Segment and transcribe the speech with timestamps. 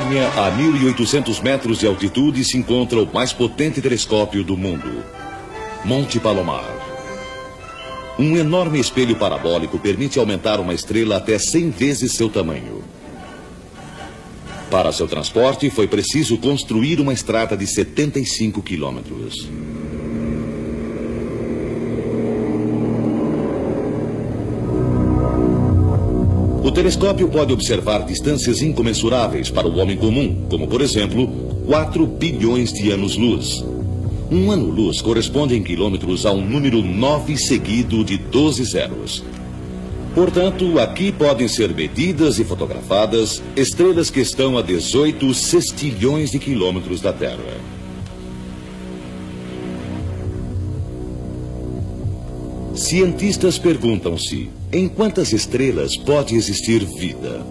[0.00, 5.04] Califórnia, a 1.800 metros de altitude, se encontra o mais potente telescópio do mundo,
[5.84, 6.64] Monte Palomar.
[8.18, 12.82] Um enorme espelho parabólico permite aumentar uma estrela até 100 vezes seu tamanho.
[14.70, 19.48] Para seu transporte, foi preciso construir uma estrada de 75 quilômetros.
[26.70, 31.26] O telescópio pode observar distâncias incomensuráveis para o homem comum, como, por exemplo,
[31.66, 33.64] 4 bilhões de anos-luz.
[34.30, 39.24] Um ano-luz corresponde em quilômetros a um número 9 seguido de 12 zeros.
[40.14, 47.00] Portanto, aqui podem ser medidas e fotografadas estrelas que estão a 18 sextilhões de quilômetros
[47.00, 47.49] da Terra.
[52.90, 57.46] Cientistas perguntam-se: em quantas estrelas pode existir vida?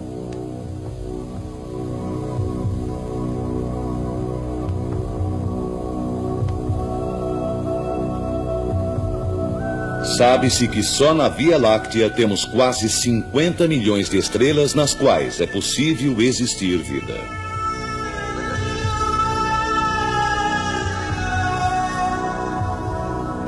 [10.18, 15.46] Sabe-se que só na Via Láctea temos quase 50 milhões de estrelas nas quais é
[15.46, 17.39] possível existir vida.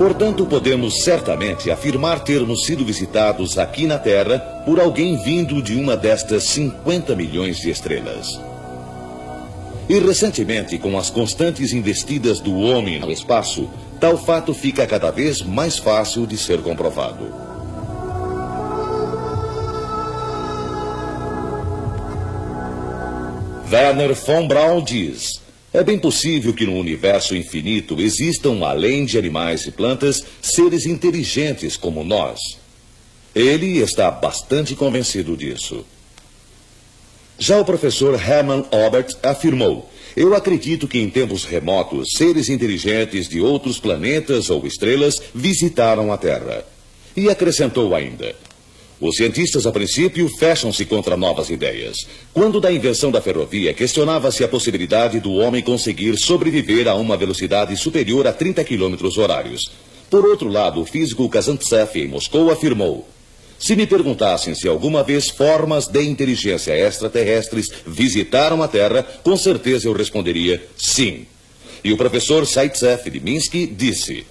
[0.02, 5.96] Portanto, podemos certamente afirmar termos sido visitados aqui na Terra por alguém vindo de uma
[5.96, 8.40] destas 50 milhões de estrelas.
[9.88, 13.70] E recentemente, com as constantes investidas do homem no espaço,
[14.00, 17.32] tal fato fica cada vez mais fácil de ser comprovado.
[23.70, 25.40] Werner von Braun diz:
[25.72, 31.76] é bem possível que no universo infinito existam, além de animais e plantas, seres inteligentes
[31.76, 32.38] como nós.
[33.34, 35.84] Ele está bastante convencido disso.
[37.38, 43.40] Já o professor Hermann Obert afirmou: Eu acredito que em tempos remotos, seres inteligentes de
[43.40, 46.64] outros planetas ou estrelas visitaram a Terra.
[47.16, 48.36] E acrescentou ainda:
[49.02, 52.06] os cientistas, a princípio, fecham-se contra novas ideias.
[52.32, 57.76] Quando da invenção da ferrovia, questionava-se a possibilidade do homem conseguir sobreviver a uma velocidade
[57.76, 59.72] superior a 30 km horários.
[60.08, 63.08] Por outro lado, o físico Kazantsev, em Moscou, afirmou:
[63.58, 69.88] Se me perguntassem se alguma vez formas de inteligência extraterrestres visitaram a Terra, com certeza
[69.88, 71.26] eu responderia sim.
[71.82, 74.24] E o professor Saitsev de Minsk disse: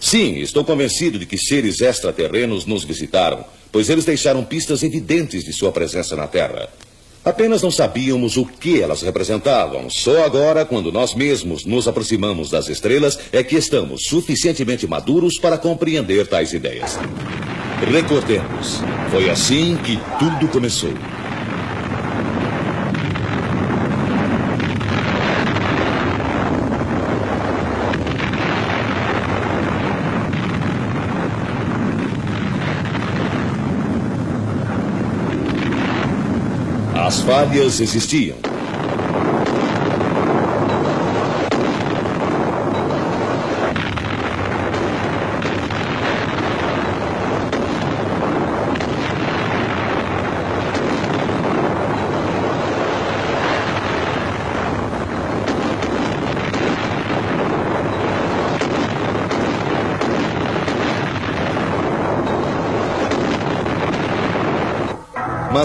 [0.00, 3.44] Sim, estou convencido de que seres extraterrenos nos visitaram
[3.76, 6.70] pois eles deixaram pistas evidentes de sua presença na Terra.
[7.22, 9.90] Apenas não sabíamos o que elas representavam.
[9.90, 15.58] Só agora, quando nós mesmos nos aproximamos das estrelas, é que estamos suficientemente maduros para
[15.58, 16.98] compreender tais ideias.
[17.92, 20.94] Recordemos, foi assim que tudo começou.
[37.36, 38.55] As falhas existiam.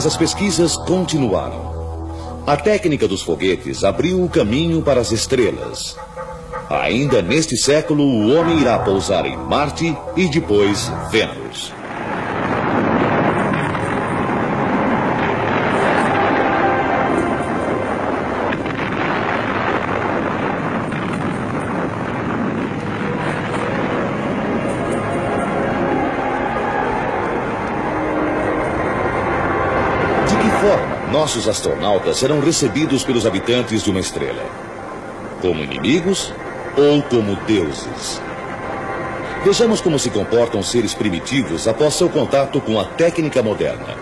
[0.02, 2.42] Mas as pesquisas continuaram.
[2.48, 5.96] A técnica dos foguetes abriu o caminho para as estrelas.
[6.68, 11.72] Ainda neste século, o homem irá pousar em Marte e depois Vênus.
[31.22, 34.44] Nossos astronautas serão recebidos pelos habitantes de uma estrela?
[35.40, 36.34] Como inimigos
[36.76, 38.20] ou como deuses?
[39.46, 43.96] Vejamos como se comportam seres primitivos após seu contato com a técnica moderna.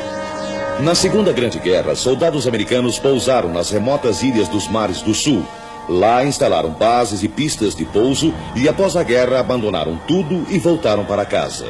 [0.80, 5.46] Na Segunda Grande Guerra, soldados americanos pousaram nas remotas ilhas dos mares do sul.
[5.90, 11.04] Lá instalaram bases e pistas de pouso e, após a guerra, abandonaram tudo e voltaram
[11.04, 11.68] para casa.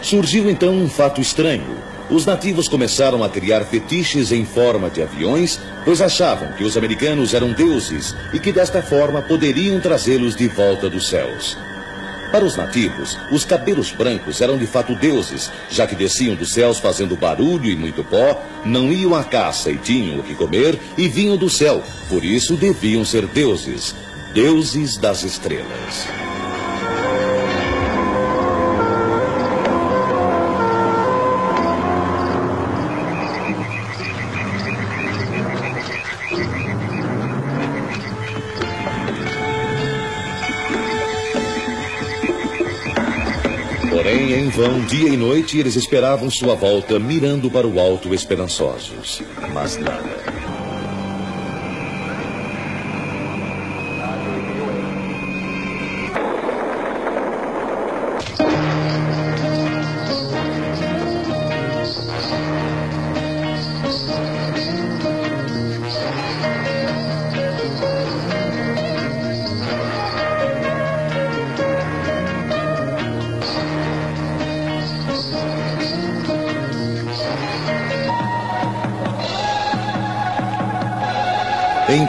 [0.00, 5.60] Surgiu então um fato estranho os nativos começaram a criar fetiches em forma de aviões,
[5.84, 10.90] pois achavam que os americanos eram deuses e que desta forma poderiam trazê-los de volta
[10.90, 11.56] dos céus.
[12.32, 16.78] Para os nativos, os cabelos brancos eram de fato deuses, já que desciam dos céus
[16.78, 21.08] fazendo barulho e muito pó, não iam à caça e tinham o que comer e
[21.08, 23.94] vinham do céu, por isso deviam ser deuses,
[24.32, 26.29] deuses das estrelas.
[44.80, 49.22] Vão, dia e noite, eles esperavam sua volta, mirando para o alto esperançosos.
[49.52, 50.29] Mas nada.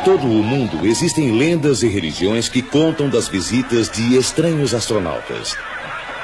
[0.04, 5.56] Todo o mundo existem lendas e religiões que contam das visitas de estranhos astronautas.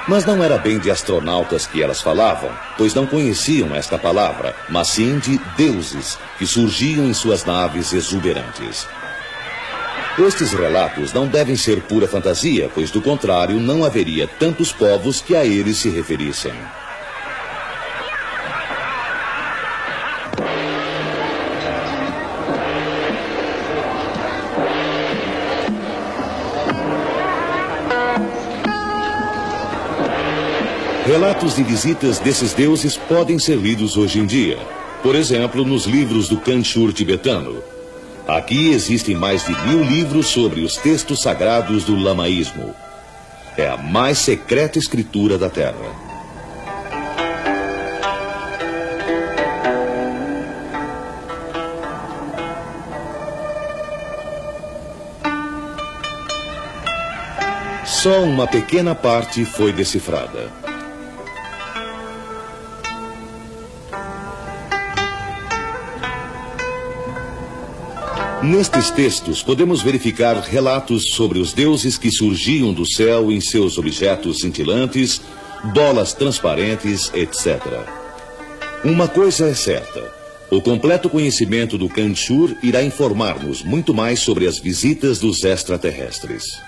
[0.07, 4.88] Mas não era bem de astronautas que elas falavam, pois não conheciam esta palavra, mas
[4.88, 8.88] sim de deuses que surgiam em suas naves exuberantes.
[10.18, 15.35] Estes relatos não devem ser pura fantasia, pois do contrário não haveria tantos povos que
[15.35, 16.53] a eles se referissem.
[31.07, 34.59] Relatos de visitas desses deuses podem ser lidos hoje em dia.
[35.01, 37.63] Por exemplo, nos livros do Kanchur tibetano.
[38.27, 42.75] Aqui existem mais de mil livros sobre os textos sagrados do lamaísmo.
[43.55, 45.77] É a mais secreta escritura da Terra.
[57.85, 60.66] Só uma pequena parte foi decifrada.
[68.44, 74.41] Nestes textos, podemos verificar relatos sobre os deuses que surgiam do céu em seus objetos
[74.41, 75.20] cintilantes,
[75.74, 77.60] bolas transparentes, etc.
[78.84, 80.13] Uma coisa é certa:
[80.51, 86.66] o completo conhecimento do Kanchur irá informar-nos muito mais sobre as visitas dos extraterrestres.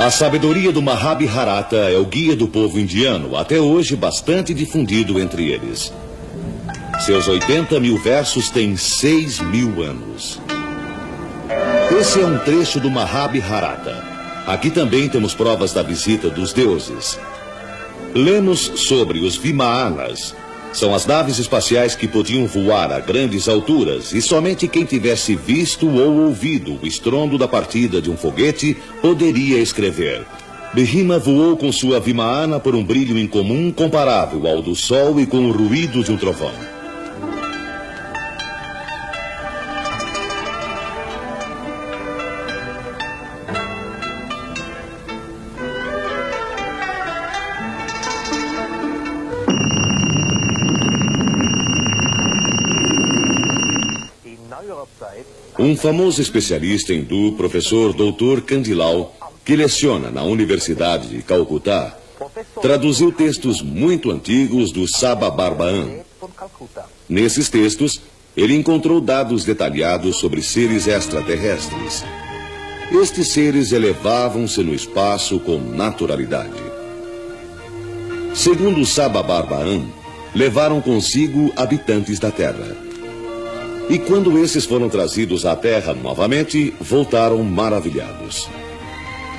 [0.00, 5.52] A sabedoria do Mahabharata é o guia do povo indiano, até hoje bastante difundido entre
[5.52, 5.92] eles.
[7.00, 10.40] Seus 80 mil versos têm 6 mil anos.
[12.00, 14.02] Esse é um trecho do Mahabharata.
[14.46, 17.20] Aqui também temos provas da visita dos deuses.
[18.14, 20.34] Lemos sobre os Vimaanas,
[20.72, 25.88] são as naves espaciais que podiam voar a grandes alturas e somente quem tivesse visto
[25.88, 30.24] ou ouvido o estrondo da partida de um foguete poderia escrever.
[30.72, 35.48] Behima voou com sua Vimaana por um brilho incomum comparável ao do Sol e com
[35.48, 36.79] o ruído de um trovão.
[55.70, 58.40] Um famoso especialista hindu, professor Dr.
[58.44, 61.96] Kandilau, que leciona na Universidade de Calcutá,
[62.60, 66.00] traduziu textos muito antigos do Sababarbaan.
[67.08, 68.02] Nesses textos,
[68.36, 72.04] ele encontrou dados detalhados sobre seres extraterrestres.
[72.90, 76.60] Estes seres elevavam-se no espaço com naturalidade.
[78.34, 79.84] Segundo Sababarbaan,
[80.34, 82.89] levaram consigo habitantes da Terra.
[83.88, 88.48] E quando esses foram trazidos à terra novamente, voltaram maravilhados.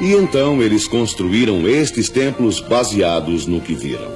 [0.01, 4.11] E então eles construíram estes templos baseados no que viram.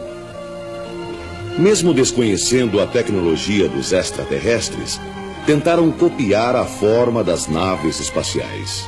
[1.57, 4.99] Mesmo desconhecendo a tecnologia dos extraterrestres,
[5.45, 8.85] tentaram copiar a forma das naves espaciais.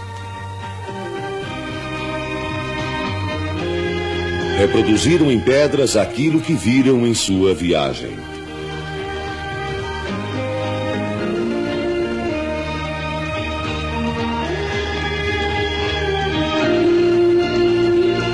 [4.58, 8.27] Reproduziram em pedras aquilo que viram em sua viagem.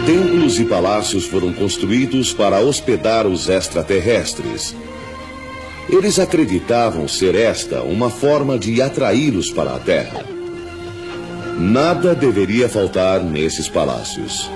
[0.05, 4.75] Templos e palácios foram construídos para hospedar os extraterrestres.
[5.89, 10.25] Eles acreditavam ser esta uma forma de atraí-los para a Terra.
[11.57, 14.49] Nada deveria faltar nesses palácios.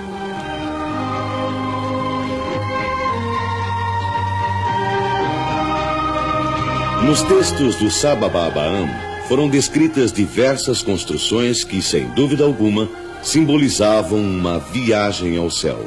[7.06, 8.89] Nos textos do Sabababaam
[9.30, 12.89] foram descritas diversas construções que, sem dúvida alguma,
[13.27, 15.77] simbolizavam uma viagem ao céu.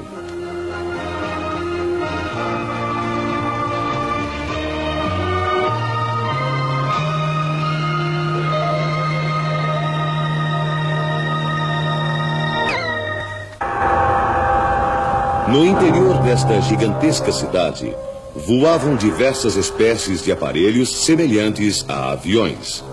[15.49, 17.97] No interior desta gigantesca cidade,
[18.37, 22.85] voavam diversas espécies de aparelhos semelhantes a aviões.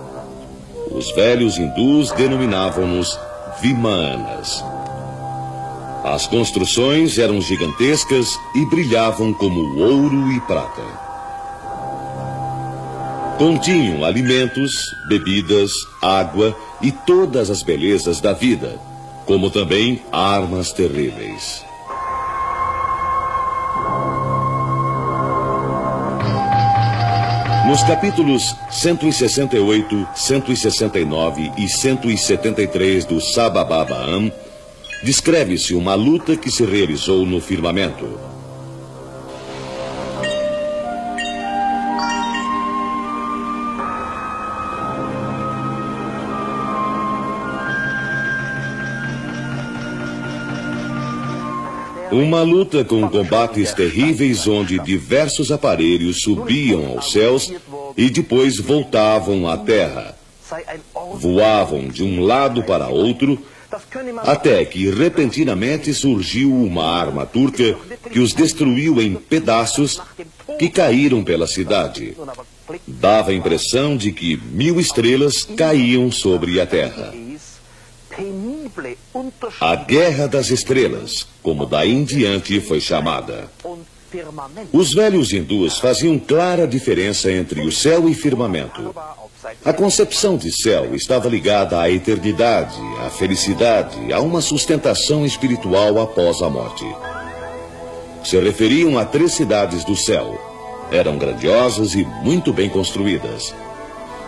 [0.89, 3.19] Os velhos hindus denominavam-nos
[3.61, 4.63] Vimanas.
[6.03, 10.83] As construções eram gigantescas e brilhavam como ouro e prata.
[13.37, 15.71] Continham alimentos, bebidas,
[16.01, 18.79] água e todas as belezas da vida,
[19.25, 21.66] como também armas terríveis.
[27.67, 34.31] Nos capítulos 168, 169 e 173 do Sabababaam,
[35.03, 38.36] descreve-se uma luta que se realizou no firmamento.
[52.17, 57.53] Uma luta com combates terríveis onde diversos aparelhos subiam aos céus
[57.95, 60.17] e depois voltavam à terra.
[61.13, 63.37] Voavam de um lado para outro,
[64.23, 67.77] até que repentinamente surgiu uma arma turca
[68.11, 70.01] que os destruiu em pedaços
[70.57, 72.17] que caíram pela cidade.
[72.87, 77.13] Dava a impressão de que mil estrelas caíam sobre a terra.
[79.61, 83.49] A Guerra das Estrelas, como daí em diante foi chamada.
[84.71, 88.95] Os velhos hindus faziam clara diferença entre o céu e firmamento.
[89.63, 96.41] A concepção de céu estava ligada à eternidade, à felicidade, a uma sustentação espiritual após
[96.41, 96.85] a morte.
[98.23, 100.39] Se referiam a três cidades do céu.
[100.91, 103.53] Eram grandiosas e muito bem construídas.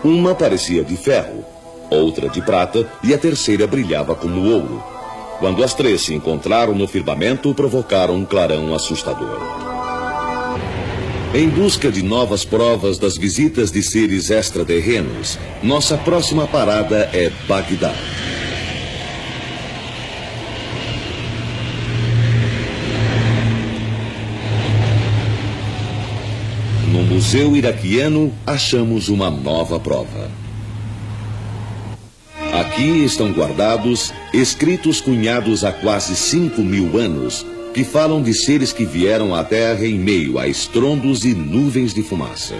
[0.04, 1.44] Uma parecia de ferro,
[1.90, 4.99] outra de prata e a terceira brilhava como ouro.
[5.40, 9.40] Quando as três se encontraram no firmamento, provocaram um clarão assustador.
[11.34, 17.94] Em busca de novas provas das visitas de seres extraterrenos, nossa próxima parada é Bagdá.
[26.92, 30.39] No Museu Iraquiano, achamos uma nova prova.
[32.52, 38.84] Aqui estão guardados escritos cunhados há quase cinco mil anos que falam de seres que
[38.84, 42.56] vieram à Terra em meio a estrondos e nuvens de fumaça.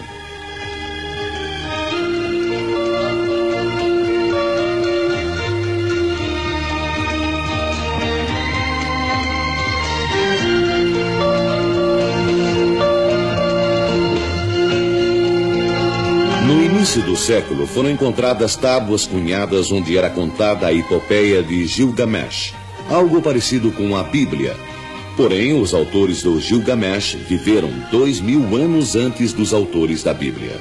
[16.90, 22.52] Início do século foram encontradas tábuas cunhadas onde era contada a epopeia de Gilgamesh,
[22.88, 24.56] algo parecido com a Bíblia,
[25.16, 30.56] Porém, os autores do Gilgamesh viveram dois mil anos antes dos autores da Bíblia.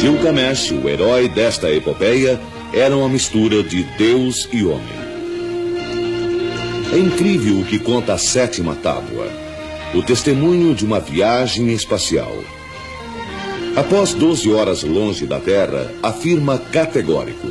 [0.00, 2.40] Gilgamesh, o herói desta epopeia,
[2.72, 4.96] era uma mistura de Deus e homem.
[6.92, 9.28] É incrível o que conta a sétima tábua,
[9.94, 12.55] o testemunho de uma viagem espacial.
[13.76, 17.46] Após 12 horas longe da Terra, afirma categórico: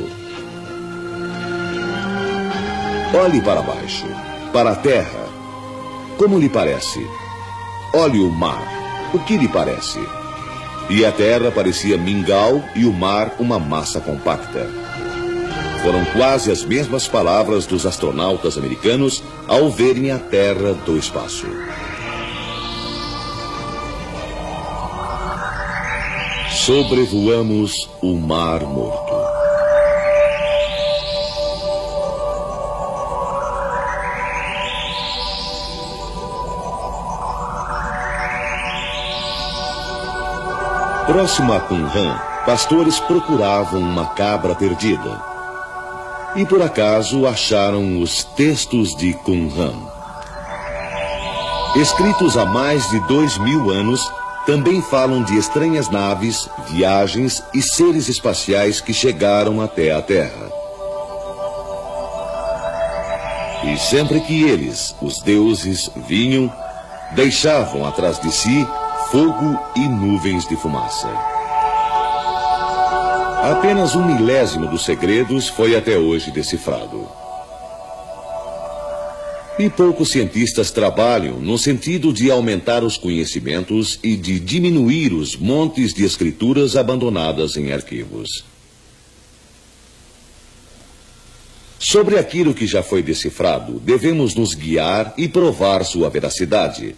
[3.14, 4.06] Olhe para baixo,
[4.52, 5.26] para a terra.
[6.18, 6.98] Como lhe parece?
[7.94, 8.60] Olhe o mar.
[9.14, 10.00] O que lhe parece?
[10.90, 14.68] E a terra parecia mingau e o mar uma massa compacta.
[15.84, 21.46] Foram quase as mesmas palavras dos astronautas americanos ao verem a Terra do espaço.
[26.66, 29.14] Sobrevoamos o Mar Morto.
[41.06, 45.22] Próximo a Qumran, pastores procuravam uma cabra perdida.
[46.34, 49.76] E por acaso acharam os textos de Qumran.
[51.76, 54.10] Escritos há mais de dois mil anos,
[54.46, 60.50] também falam de estranhas naves, viagens e seres espaciais que chegaram até a Terra.
[63.64, 66.52] E sempre que eles, os deuses, vinham,
[67.16, 68.66] deixavam atrás de si
[69.10, 71.08] fogo e nuvens de fumaça.
[73.50, 77.25] Apenas um milésimo dos segredos foi até hoje decifrado.
[79.58, 85.94] E poucos cientistas trabalham no sentido de aumentar os conhecimentos e de diminuir os montes
[85.94, 88.44] de escrituras abandonadas em arquivos.
[91.78, 96.94] Sobre aquilo que já foi decifrado, devemos nos guiar e provar sua veracidade.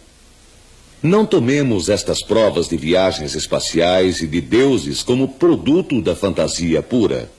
[1.01, 7.31] Não tomemos estas provas de viagens espaciais e de deuses como produto da fantasia pura.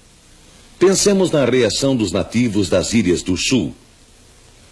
[0.78, 3.74] Pensemos na reação dos nativos das Ilhas do Sul.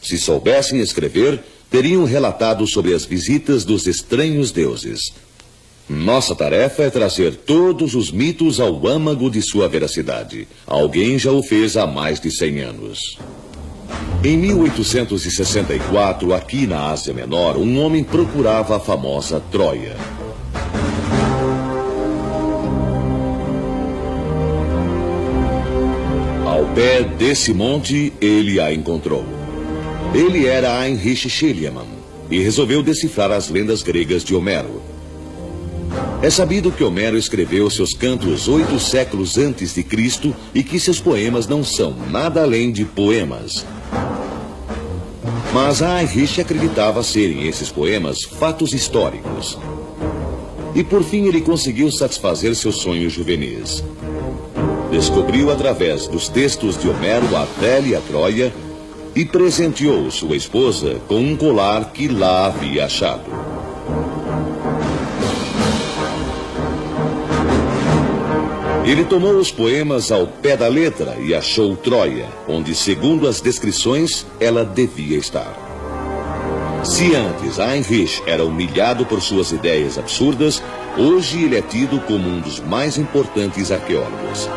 [0.07, 5.11] Se soubessem escrever, teriam relatado sobre as visitas dos estranhos deuses.
[5.89, 10.47] Nossa tarefa é trazer todos os mitos ao âmago de sua veracidade.
[10.65, 13.17] Alguém já o fez há mais de 100 anos.
[14.23, 19.97] Em 1864, aqui na Ásia Menor, um homem procurava a famosa Troia.
[26.45, 29.36] Ao pé desse monte, ele a encontrou.
[30.13, 31.87] Ele era Heinrich Schliemann
[32.29, 34.81] e resolveu decifrar as lendas gregas de Homero.
[36.21, 40.99] É sabido que Homero escreveu seus cantos oito séculos antes de Cristo e que seus
[40.99, 43.65] poemas não são nada além de poemas.
[45.53, 49.57] Mas Heinrich acreditava serem esses poemas fatos históricos.
[50.73, 53.83] E por fim ele conseguiu satisfazer seus sonhos juvenis.
[54.91, 58.51] Descobriu através dos textos de Homero a velha Troia
[59.17, 63.23] e presenteou sua esposa com um colar que lá havia achado.
[68.85, 74.23] Ele tomou os poemas ao pé da letra e achou Troia, onde, segundo as descrições,
[74.39, 75.51] ela devia estar.
[76.83, 80.61] Se antes Heinrich era humilhado por suas ideias absurdas,
[80.95, 84.47] hoje ele é tido como um dos mais importantes arqueólogos.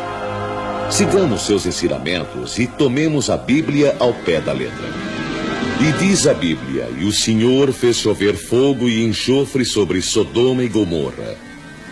[0.91, 4.89] Sigamos seus ensinamentos e tomemos a Bíblia ao pé da letra.
[5.79, 10.67] E diz a Bíblia: E o Senhor fez chover fogo e enxofre sobre Sodoma e
[10.67, 11.37] Gomorra.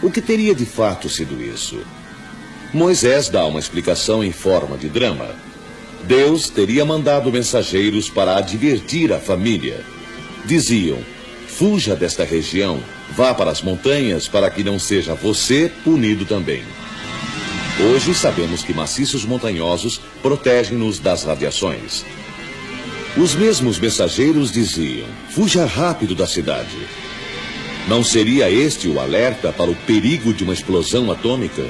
[0.04, 1.80] O que teria de fato sido isso?
[2.74, 5.30] Moisés dá uma explicação em forma de drama.
[6.04, 9.80] Deus teria mandado mensageiros para advertir a família.
[10.46, 11.00] Diziam:
[11.48, 12.84] fuja desta região,
[13.16, 16.64] vá para as montanhas para que não seja você punido também.
[17.82, 22.04] Hoje sabemos que maciços montanhosos protegem-nos das radiações.
[23.16, 26.76] Os mesmos mensageiros diziam: fuja rápido da cidade.
[27.88, 31.64] Não seria este o alerta para o perigo de uma explosão atômica?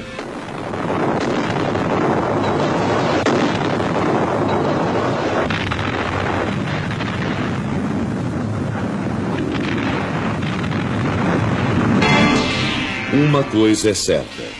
[13.12, 14.59] Uma coisa é certa.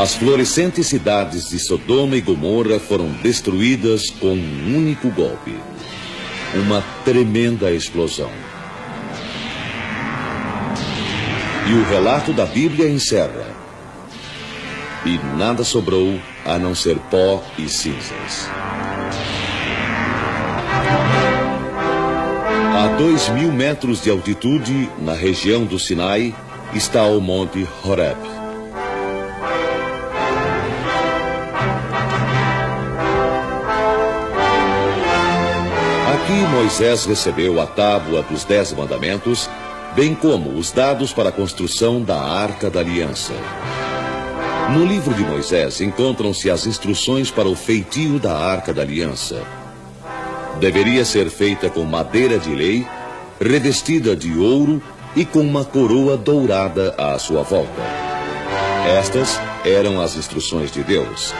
[0.00, 5.54] As florescentes cidades de Sodoma e Gomorra foram destruídas com um único golpe.
[6.54, 8.30] Uma tremenda explosão.
[11.68, 13.54] E o relato da Bíblia encerra.
[15.04, 18.48] E nada sobrou a não ser pó e cinzas.
[22.74, 26.34] A dois mil metros de altitude, na região do Sinai,
[26.72, 28.39] está o Monte Horeb.
[36.30, 39.50] Aqui Moisés recebeu a tábua dos Dez Mandamentos,
[39.96, 43.32] bem como os dados para a construção da Arca da Aliança.
[44.72, 49.42] No livro de Moisés encontram-se as instruções para o feitio da Arca da Aliança.
[50.60, 52.86] Deveria ser feita com madeira de lei,
[53.40, 54.80] revestida de ouro
[55.16, 57.82] e com uma coroa dourada à sua volta.
[58.86, 61.34] Estas eram as instruções de Deus.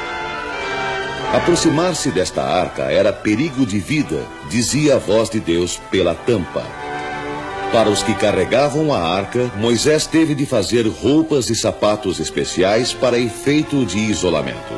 [1.32, 6.66] Aproximar-se desta arca era perigo de vida, dizia a voz de Deus pela tampa.
[7.70, 13.16] Para os que carregavam a arca, Moisés teve de fazer roupas e sapatos especiais para
[13.16, 14.74] efeito de isolamento.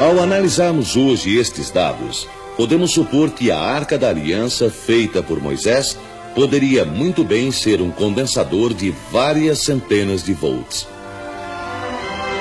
[0.00, 5.94] Ao analisarmos hoje estes dados, podemos supor que a arca da aliança feita por Moisés
[6.34, 10.93] poderia muito bem ser um condensador de várias centenas de volts.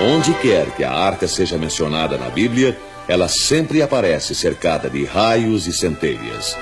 [0.02, 2.78] Onde quer que a arca seja mencionada na Bíblia,
[3.08, 6.58] ela sempre aparece cercada de raios e centelhas.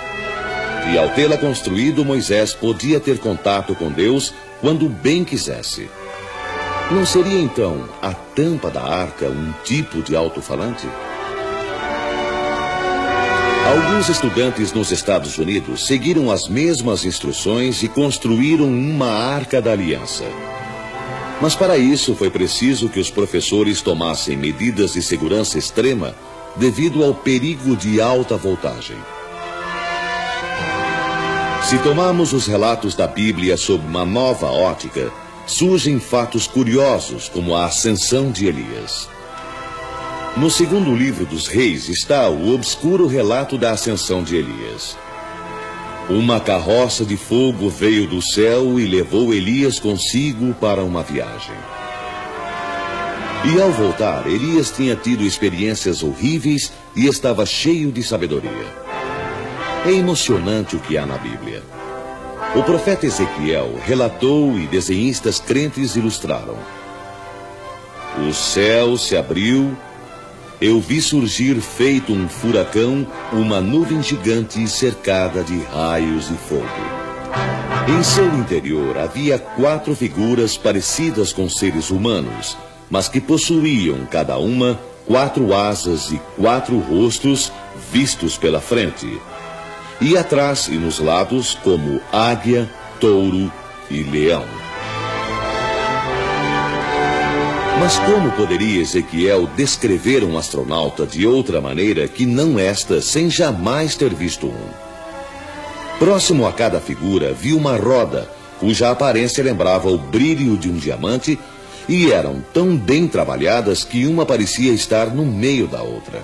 [0.92, 5.90] E ao tê-la construído, Moisés podia ter contato com Deus quando bem quisesse.
[6.92, 10.88] Não seria então a tampa da arca um tipo de alto-falante?
[13.66, 20.26] Alguns estudantes nos Estados Unidos seguiram as mesmas instruções e construíram uma arca da aliança.
[21.42, 26.16] Mas para isso foi preciso que os professores tomassem medidas de segurança extrema
[26.56, 28.98] devido ao perigo de alta voltagem.
[31.68, 35.12] Se tomarmos os relatos da Bíblia sob uma nova ótica,
[35.48, 39.10] surgem fatos curiosos como a ascensão de Elias.
[40.38, 44.98] No segundo livro dos reis está o obscuro relato da ascensão de Elias.
[46.12, 51.56] Uma carroça de fogo veio do céu e levou Elias consigo para uma viagem.
[53.46, 58.68] E ao voltar, Elias tinha tido experiências horríveis e estava cheio de sabedoria.
[59.86, 61.64] É emocionante o que há na Bíblia.
[62.58, 66.58] O profeta Ezequiel relatou e desenhistas crentes ilustraram.
[68.28, 69.78] O céu se abriu
[70.62, 76.68] eu vi surgir, feito um furacão, uma nuvem gigante cercada de raios e fogo.
[77.88, 82.56] Em seu interior havia quatro figuras parecidas com seres humanos,
[82.92, 87.52] mas que possuíam, cada uma, quatro asas e quatro rostos
[87.92, 89.20] vistos pela frente.
[90.00, 92.70] E atrás e nos lados, como águia,
[93.00, 93.52] touro
[93.90, 94.61] e leão.
[97.82, 103.96] Mas como poderia Ezequiel descrever um astronauta de outra maneira que não esta, sem jamais
[103.96, 104.70] ter visto um?
[105.98, 111.40] Próximo a cada figura, viu uma roda, cuja aparência lembrava o brilho de um diamante,
[111.90, 116.24] e eram tão bem trabalhadas que uma parecia estar no meio da outra.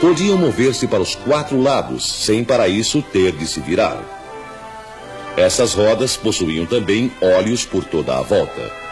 [0.00, 4.00] Podiam mover-se para os quatro lados, sem para isso ter de se virar.
[5.36, 8.83] Essas rodas possuíam também olhos por toda a volta.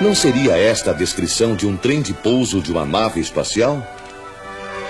[0.00, 3.86] Não seria esta a descrição de um trem de pouso de uma nave espacial?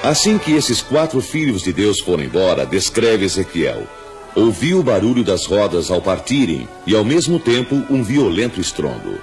[0.04, 3.88] Assim que esses quatro filhos de Deus foram embora, descreve Ezequiel.
[4.36, 9.20] Ouviu o barulho das rodas ao partirem e, ao mesmo tempo, um violento estrondo.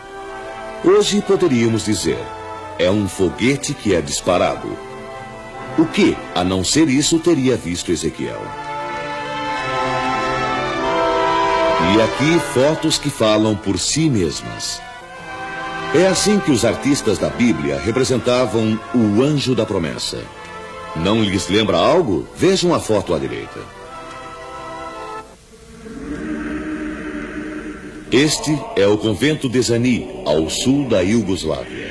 [0.83, 2.19] Hoje poderíamos dizer:
[2.77, 4.77] é um foguete que é disparado.
[5.77, 8.41] O que, a não ser isso, teria visto Ezequiel?
[11.95, 14.81] E aqui fotos que falam por si mesmas.
[15.95, 20.21] É assim que os artistas da Bíblia representavam o anjo da promessa.
[20.95, 22.27] Não lhes lembra algo?
[22.35, 23.59] Vejam a foto à direita.
[28.11, 31.86] Este é o convento de Zani, ao sul da Iugoslávia.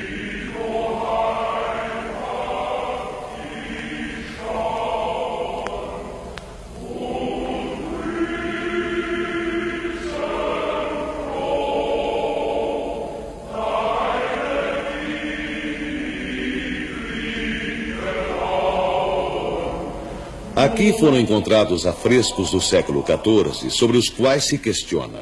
[20.67, 25.21] Aqui foram encontrados afrescos do século XIV sobre os quais se questiona.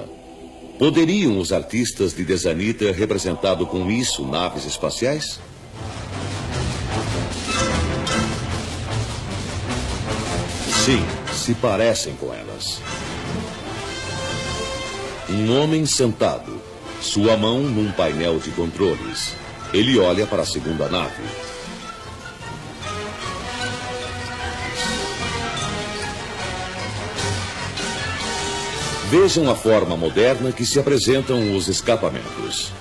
[0.80, 5.40] Poderiam os artistas de Desanita ter representado com isso naves espaciais?
[10.84, 12.82] Sim, se parecem com elas.
[15.30, 16.60] Um homem sentado,
[17.00, 19.36] sua mão num painel de controles.
[19.72, 21.45] Ele olha para a segunda nave.
[29.18, 32.74] Vejam a forma moderna que se apresentam os escapamentos.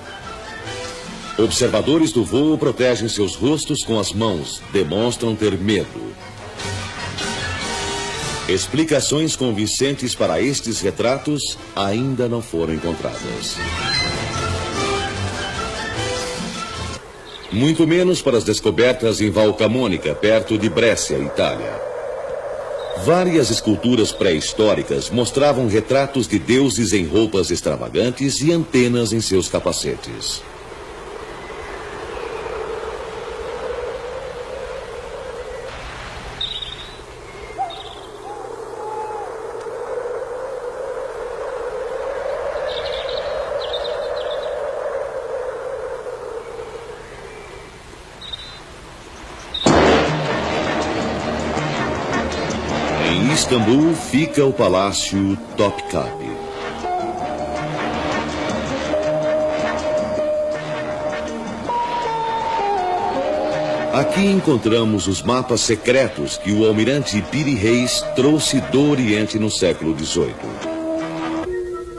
[1.37, 6.13] Observadores do voo protegem seus rostos com as mãos, demonstram ter medo.
[8.49, 13.55] Explicações convincentes para estes retratos ainda não foram encontradas.
[17.49, 21.94] Muito menos para as descobertas em Valcamônica, perto de Brescia, Itália.
[23.03, 30.41] Várias esculturas pré-históricas mostravam retratos de deuses em roupas extravagantes e antenas em seus capacetes.
[53.45, 56.31] Istambul fica o Palácio Topkapi.
[63.93, 69.95] Aqui encontramos os mapas secretos que o almirante Piri Reis trouxe do Oriente no século
[69.95, 70.33] XVIII.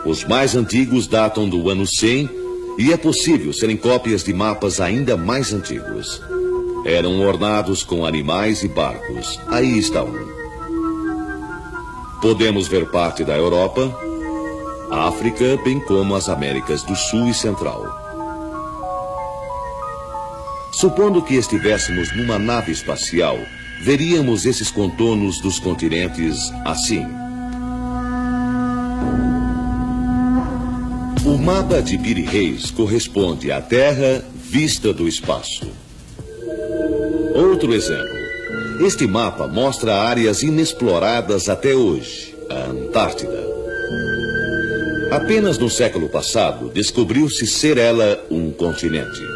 [0.04, 2.28] Os mais antigos datam do ano 100
[2.76, 6.20] e é possível serem cópias de mapas ainda mais antigos.
[6.84, 9.38] Eram ornados com animais e barcos.
[9.46, 10.35] Aí está um.
[12.20, 13.94] Podemos ver parte da Europa,
[14.90, 17.84] África, bem como as Américas do Sul e Central.
[20.72, 23.38] Supondo que estivéssemos numa nave espacial,
[23.82, 27.04] veríamos esses contornos dos continentes assim.
[31.24, 35.66] O mapa de Piri Reis corresponde à Terra vista do espaço.
[37.34, 38.15] Outro exemplo.
[38.80, 43.42] Este mapa mostra áreas inexploradas até hoje, a Antártida.
[45.10, 49.35] Apenas no século passado descobriu-se ser ela um continente.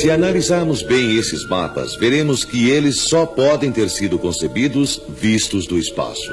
[0.00, 5.76] Se analisarmos bem esses mapas, veremos que eles só podem ter sido concebidos vistos do
[5.76, 6.32] espaço.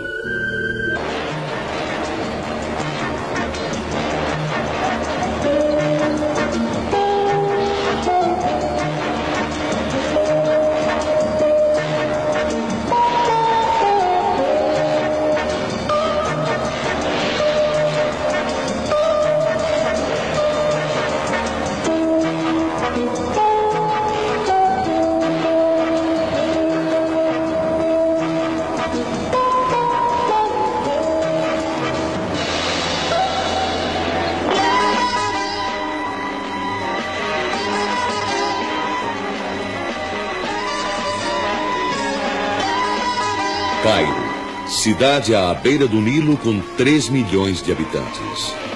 [45.06, 48.75] Cidade à beira do Nilo com 3 milhões de habitantes.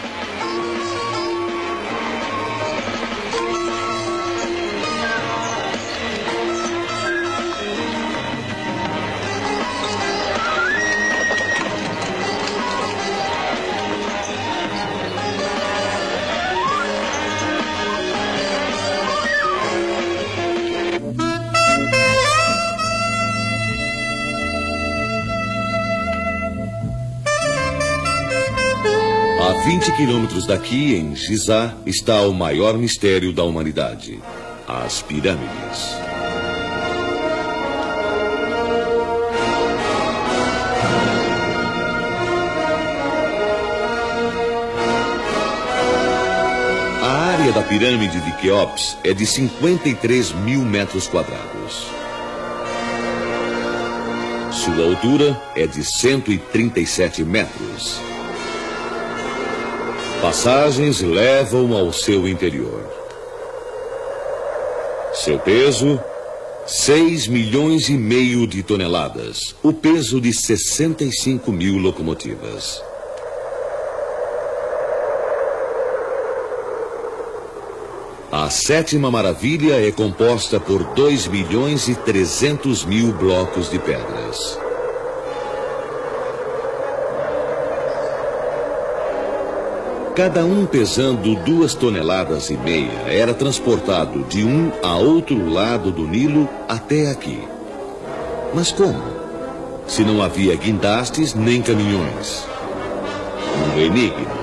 [30.00, 34.18] Quilômetros daqui, em Gizá, está o maior mistério da humanidade:
[34.66, 35.90] as pirâmides.
[47.04, 51.88] A área da pirâmide de Queops é de 53 mil metros quadrados.
[54.50, 58.00] Sua altura é de 137 metros.
[60.22, 62.84] Passagens levam ao seu interior.
[65.14, 65.98] Seu peso,
[66.68, 72.84] 6 milhões e meio de toneladas, o peso de 65 mil locomotivas.
[78.30, 84.60] A sétima maravilha é composta por 2 milhões e 300 mil blocos de pedras.
[90.20, 96.06] Cada um pesando duas toneladas e meia, era transportado de um a outro lado do
[96.06, 97.42] Nilo até aqui.
[98.54, 99.02] Mas como?
[99.88, 102.46] Se não havia guindastes nem caminhões.
[103.74, 104.39] Um enigma.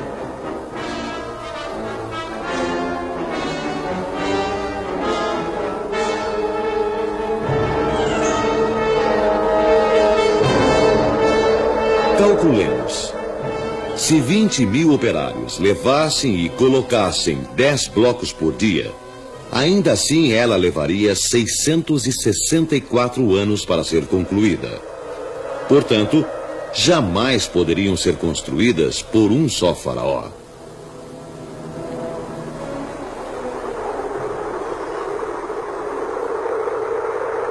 [14.06, 18.92] Se 20 mil operários levassem e colocassem 10 blocos por dia,
[19.50, 24.80] ainda assim ela levaria 664 anos para ser concluída.
[25.68, 26.24] Portanto,
[26.72, 30.28] jamais poderiam ser construídas por um só faraó.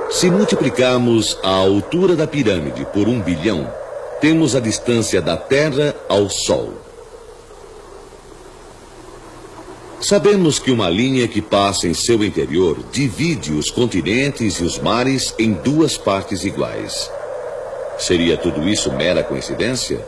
[0.10, 3.70] Se multiplicarmos a altura da pirâmide por um bilhão,
[4.26, 6.74] temos a distância da Terra ao Sol.
[10.02, 15.36] Sabemos que uma linha que passa em seu interior divide os continentes e os mares
[15.38, 17.08] em duas partes iguais.
[18.00, 20.04] Seria tudo isso mera coincidência?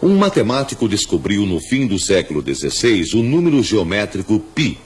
[0.00, 4.78] Um matemático descobriu no fim do século XVI o número geométrico π.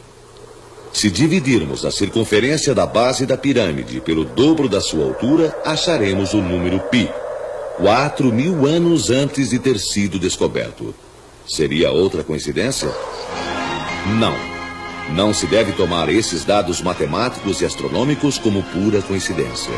[0.94, 6.38] Se dividirmos a circunferência da base da pirâmide pelo dobro da sua altura, acharemos o
[6.38, 7.27] número π.
[7.78, 10.92] Quatro mil anos antes de ter sido descoberto.
[11.46, 12.90] Seria outra coincidência?
[14.18, 14.34] Não.
[15.14, 19.72] Não se deve tomar esses dados matemáticos e astronômicos como pura coincidência.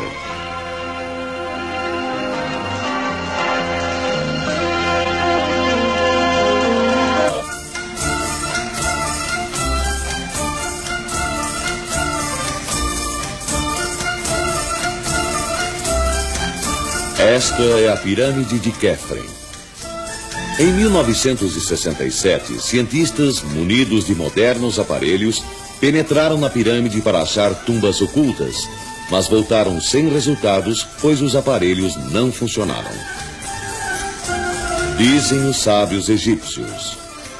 [17.21, 19.23] Esta é a pirâmide de Kefren.
[20.57, 25.43] Em 1967, cientistas, munidos de modernos aparelhos,
[25.79, 28.67] penetraram na pirâmide para achar tumbas ocultas,
[29.11, 32.89] mas voltaram sem resultados, pois os aparelhos não funcionaram.
[34.97, 36.97] Dizem os sábios egípcios: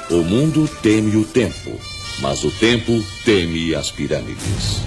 [0.08, 1.76] o mundo teme o tempo,
[2.20, 4.80] mas o tempo teme as pirâmides.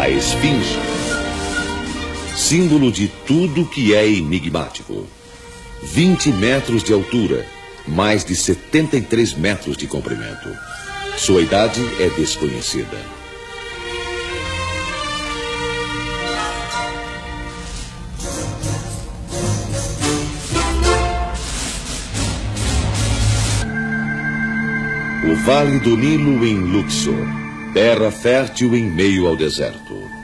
[0.00, 1.01] A Esfinge
[2.36, 5.06] símbolo de tudo que é enigmático.
[5.82, 7.46] 20 metros de altura,
[7.86, 10.48] mais de 73 metros de comprimento.
[11.16, 12.98] Sua idade é desconhecida.
[25.30, 27.14] O Vale do Nilo em Luxor,
[27.74, 30.21] terra fértil em meio ao deserto.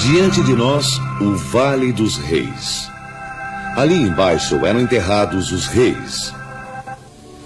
[0.00, 2.90] Diante de nós, o Vale dos Reis.
[3.76, 6.32] Ali embaixo eram enterrados os reis.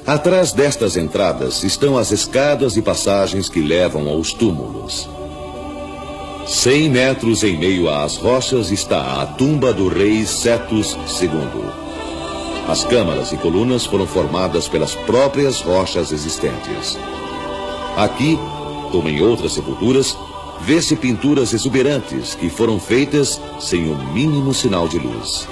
[0.07, 5.09] Atrás destas entradas estão as escadas e passagens que levam aos túmulos.
[6.47, 11.31] Cem metros em meio às rochas está a tumba do rei Setus II.
[12.69, 16.97] As câmaras e colunas foram formadas pelas próprias rochas existentes.
[17.97, 18.39] Aqui,
[18.93, 20.17] como em outras sepulturas,
[20.61, 25.47] vê-se pinturas exuberantes que foram feitas sem o mínimo sinal de luz.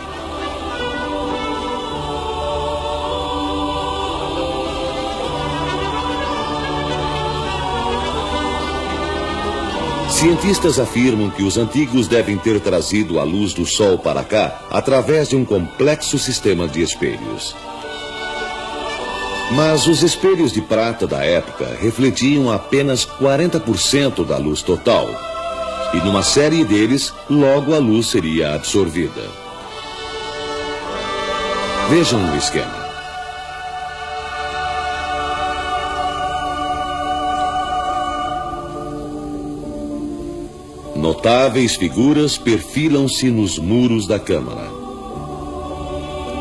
[10.23, 15.29] Cientistas afirmam que os antigos devem ter trazido a luz do Sol para cá através
[15.29, 17.57] de um complexo sistema de espelhos.
[19.55, 25.07] Mas os espelhos de prata da época refletiam apenas 40% da luz total.
[25.93, 29.29] E numa série deles, logo a luz seria absorvida.
[31.91, 32.83] Vejam o esquema.
[40.97, 44.71] Notáveis figuras perfilam-se nos muros da câmara.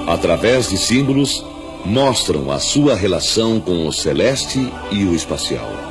[0.07, 1.43] Através de símbolos,
[1.85, 5.90] mostram a sua relação com o celeste e o espacial.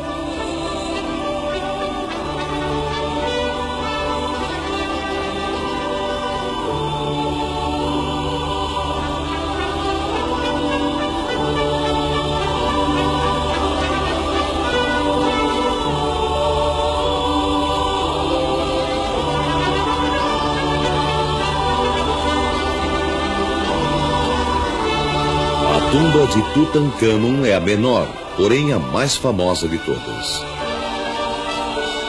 [26.34, 28.06] De Tutankhamon é a menor,
[28.36, 30.42] porém a mais famosa de todas.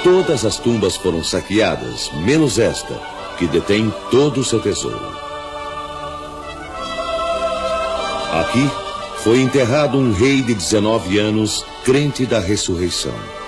[0.04, 2.94] Todas as tumbas foram saqueadas, menos esta,
[3.38, 5.12] que detém todo o seu tesouro.
[8.40, 8.70] Aqui
[9.24, 13.41] foi enterrado um rei de 19 anos, crente da ressurreição.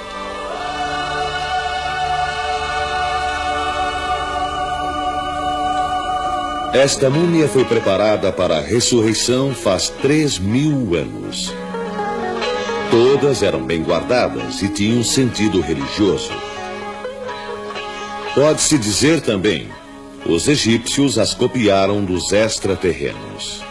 [6.74, 11.54] Esta múmia foi preparada para a ressurreição faz três mil anos.
[12.90, 16.32] Todas eram bem guardadas e tinham sentido religioso.
[18.34, 19.70] Pode-se dizer também,
[20.26, 23.63] os egípcios as copiaram dos extraterrenos.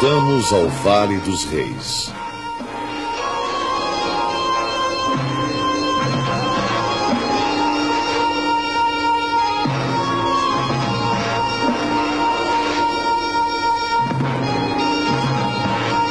[0.00, 2.10] Voltamos ao Vale dos Reis.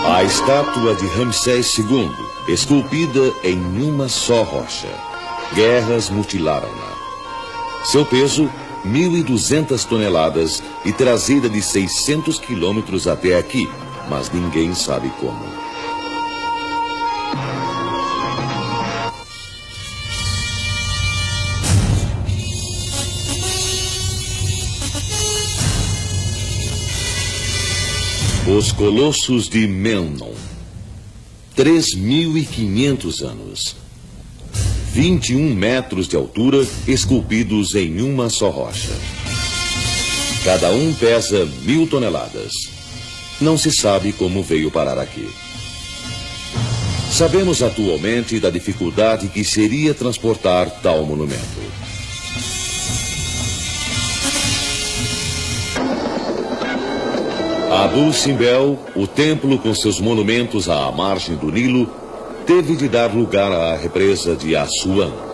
[0.05, 2.11] A estátua de Ramsés II,
[2.47, 4.87] esculpida em uma só rocha.
[5.55, 7.85] Guerras mutilaram-na.
[7.85, 8.51] Seu peso,
[8.85, 13.69] 1.200 toneladas e trazida de 600 quilômetros até aqui,
[14.09, 15.59] mas ninguém sabe como.
[28.57, 30.33] Os Colossos de Memnon.
[31.55, 33.75] 3.500 anos.
[34.91, 39.18] 21 metros de altura, esculpidos em uma só rocha.
[40.43, 42.51] Cada um pesa mil toneladas.
[43.41, 45.29] Não se sabe como veio parar aqui.
[47.11, 51.59] Sabemos atualmente da dificuldade que seria transportar tal monumento.
[57.71, 61.89] Abu Simbel, o templo com seus monumentos à margem do Nilo,
[62.45, 65.28] teve de dar lugar à represa de Assuan.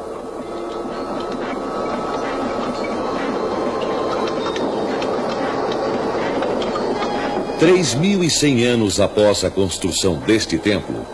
[7.60, 11.06] Três mil e cem anos após a construção deste templo,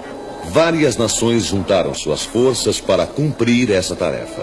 [0.49, 4.41] várias nações juntaram suas forças para cumprir essa tarefa.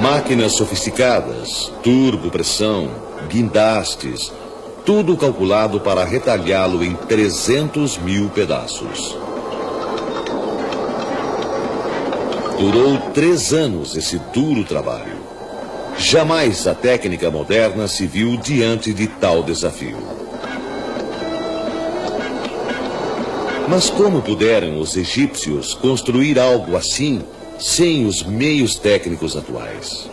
[0.00, 2.88] Máquinas sofisticadas, turbopressão,
[3.28, 4.32] guindastes,
[4.86, 9.16] tudo calculado para retalhá-lo em 300 mil pedaços.
[12.56, 15.17] Durou três anos esse duro trabalho.
[15.98, 19.98] Jamais a técnica moderna se viu diante de tal desafio.
[23.68, 27.20] Mas como puderam os egípcios construir algo assim
[27.58, 30.08] sem os meios técnicos atuais?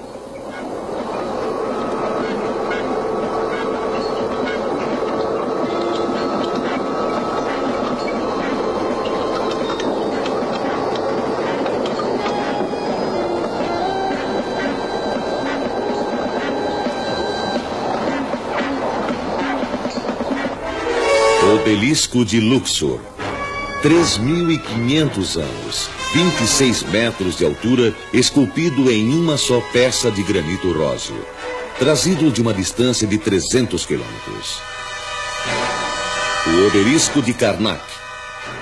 [21.75, 23.01] Obelisco de Luxor.
[23.83, 31.21] 3.500 anos, 26 metros de altura, esculpido em uma só peça de granito róseo,
[31.77, 34.61] trazido de uma distância de 300 quilômetros.
[36.47, 37.83] O Obelisco de Karnak,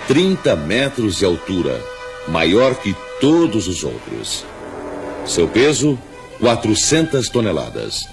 [0.08, 1.80] 30 metros de altura,
[2.28, 4.44] maior que todos os outros.
[5.24, 6.00] Seu peso,
[6.40, 8.10] 400 toneladas.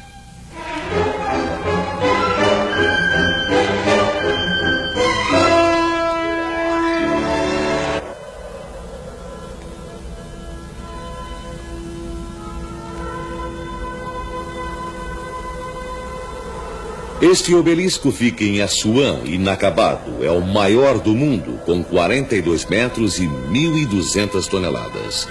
[17.20, 20.24] Este obelisco fica em Assuã, inacabado.
[20.24, 25.28] É o maior do mundo, com 42 metros e 1.200 toneladas.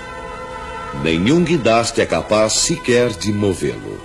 [1.04, 4.00] Nenhum guindaste é capaz sequer de movê-lo.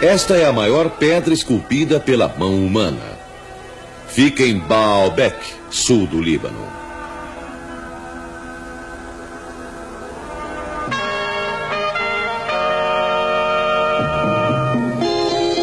[0.00, 3.18] Esta é a maior pedra esculpida pela mão humana.
[4.08, 5.38] Fica em Baalbek,
[5.70, 6.81] sul do Líbano.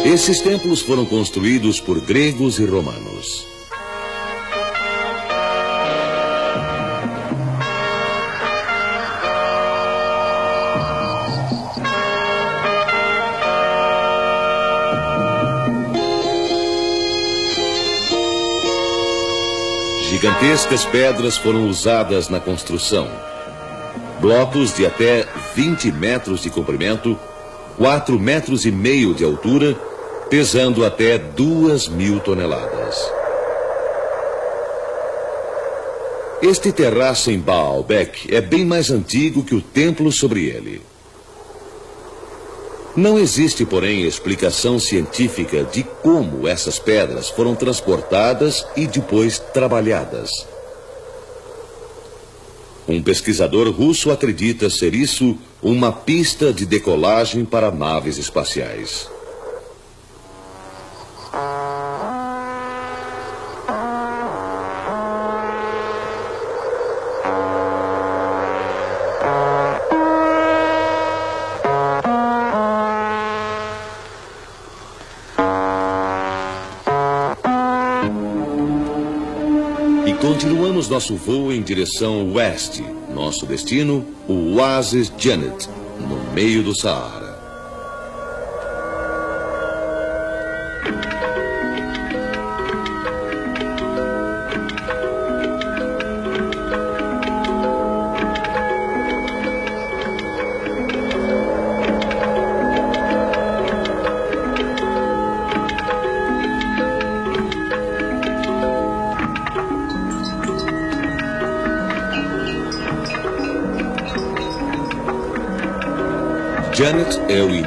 [0.04, 3.46] Esses templos foram construídos por gregos e romanos.
[20.08, 23.06] Gigantescas pedras foram usadas na construção.
[24.18, 27.18] Blocos de até 20 metros de comprimento,
[27.76, 29.89] 4 metros e meio de altura
[30.30, 33.12] pesando até duas mil toneladas.
[36.40, 40.80] Este terraço em Baalbek é bem mais antigo que o templo sobre ele.
[42.96, 50.46] Não existe, porém, explicação científica de como essas pedras foram transportadas e depois trabalhadas.
[52.86, 59.08] Um pesquisador russo acredita ser isso uma pista de decolagem para naves espaciais.
[80.80, 82.82] Continuamos nosso voo em direção oeste.
[83.12, 85.68] Nosso destino, o Oasis Janet,
[85.98, 87.19] no meio do Saara.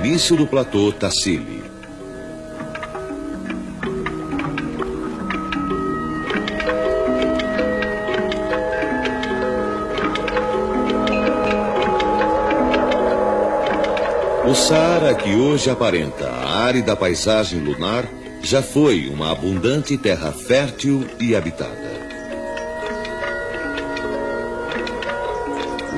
[0.03, 1.63] Início do platô Tassili.
[14.45, 18.05] O Saara, que hoje aparenta a árida paisagem lunar,
[18.41, 21.93] já foi uma abundante terra fértil e habitada.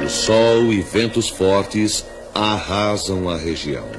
[0.06, 2.06] O sol e ventos fortes
[2.36, 3.90] arrasam a região.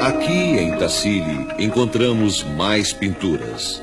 [0.00, 1.31] Aqui em Tassili
[1.62, 3.80] encontramos mais pinturas.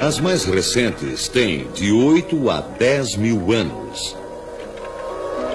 [0.00, 4.16] As mais recentes têm de 8 a 10 mil anos.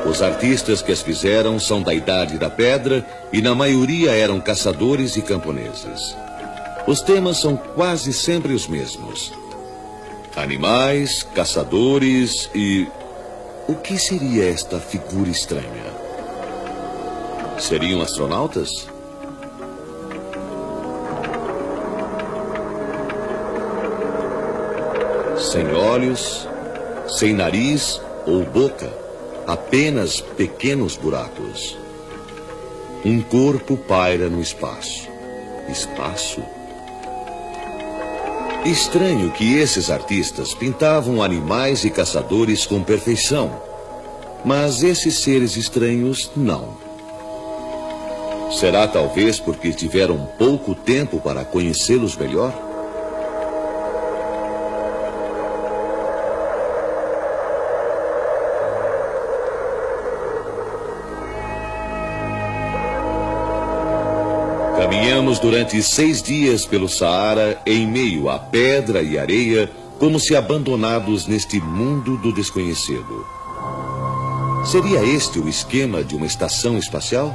[0.05, 5.17] Os artistas que as fizeram são da Idade da Pedra e, na maioria, eram caçadores
[5.17, 6.15] e camponeses.
[6.87, 9.33] Os temas são quase sempre os mesmos:
[10.33, 12.87] animais, caçadores e.
[13.67, 15.91] O que seria esta figura estranha?
[17.57, 18.94] Seriam astronautas?
[25.95, 26.45] Olhos,
[27.07, 28.91] sem nariz ou boca,
[29.47, 31.77] apenas pequenos buracos.
[33.05, 35.07] Um corpo paira no espaço.
[35.69, 36.41] Espaço?
[38.65, 43.61] Estranho que esses artistas pintavam animais e caçadores com perfeição.
[44.43, 46.75] Mas esses seres estranhos não.
[48.51, 52.64] Será talvez porque tiveram pouco tempo para conhecê-los melhor?
[65.39, 69.69] Durante seis dias pelo Saara em meio a pedra e areia,
[69.99, 73.25] como se abandonados neste mundo do desconhecido.
[74.65, 77.31] Seria este o esquema de uma estação espacial?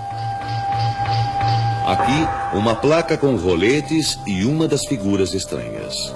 [1.87, 6.13] Aqui, uma placa com roletes e uma das figuras estranhas.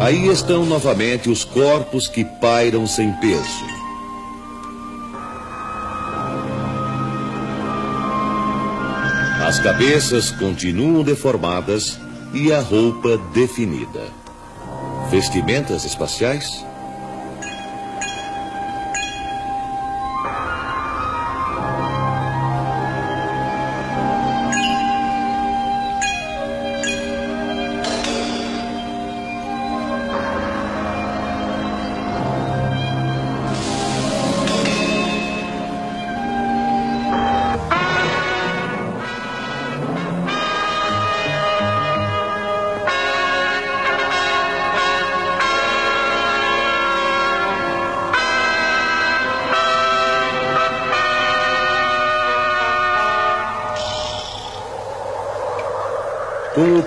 [0.00, 3.73] Aí estão novamente os corpos que pairam sem peso.
[9.64, 11.98] Cabeças continuam deformadas
[12.34, 14.12] e a roupa definida.
[15.10, 16.62] Vestimentas espaciais?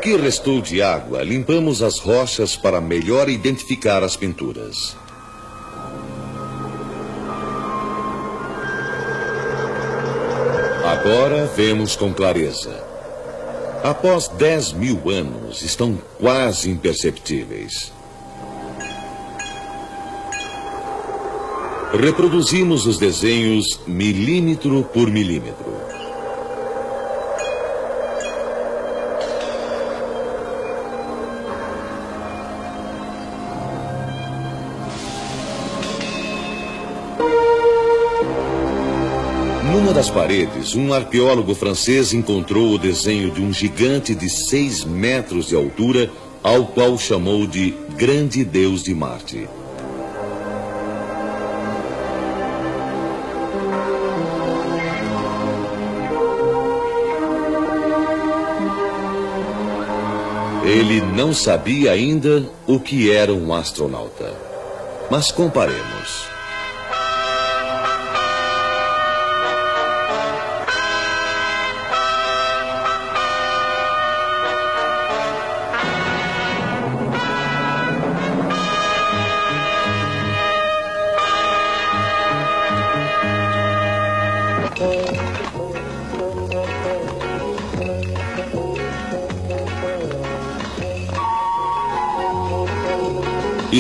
[0.08, 4.95] Que restou de água, limpamos as rochas para melhor identificar as pinturas.
[10.86, 12.82] Agora vemos com clareza.
[13.84, 17.91] Após 10 mil anos, estão quase imperceptíveis.
[21.91, 25.76] Reproduzimos os desenhos milímetro por milímetro.
[40.18, 46.09] paredes, um arqueólogo francês encontrou o desenho de um gigante de 6 metros de altura,
[46.41, 49.47] ao qual chamou de Grande Deus de Marte.
[60.65, 64.34] Ele não sabia ainda o que era um astronauta.
[65.11, 66.36] Mas comparemos.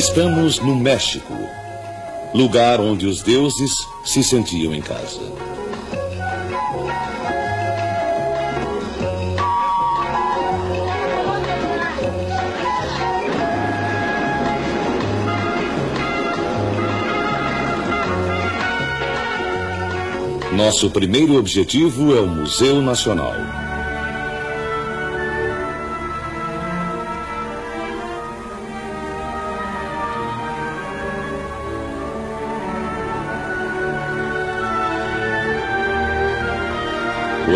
[0.07, 1.33] Estamos no México,
[2.33, 3.71] lugar onde os deuses
[4.05, 5.19] se sentiam em casa.
[20.53, 23.66] Nosso primeiro objetivo é o Museu Nacional.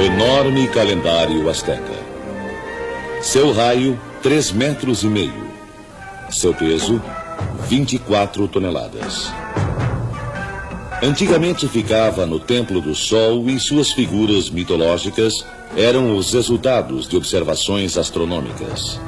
[0.03, 1.93] Enorme calendário asteca.
[3.21, 5.47] Seu raio, três metros e meio.
[6.31, 6.99] Seu peso,
[7.67, 9.31] 24 toneladas.
[11.03, 15.45] Antigamente ficava no Templo do Sol e suas figuras mitológicas
[15.77, 18.99] eram os resultados de observações astronômicas.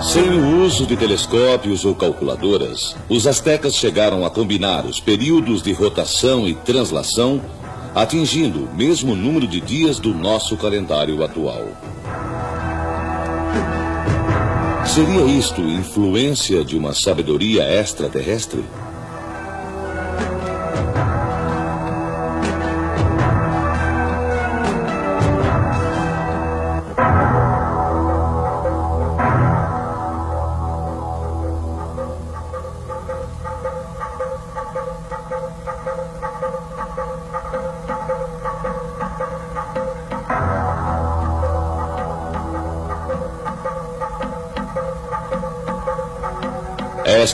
[0.00, 5.72] Sem o uso de telescópios ou calculadoras, os astecas chegaram a combinar os períodos de
[5.72, 7.40] rotação e translação
[7.94, 11.68] atingindo o mesmo número de dias do nosso calendário atual.
[14.86, 18.64] Seria isto influência de uma sabedoria extraterrestre?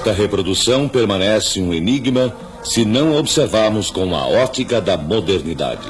[0.04, 2.30] Esta reprodução permanece um enigma
[2.62, 5.88] se não observarmos com a ótica da modernidade.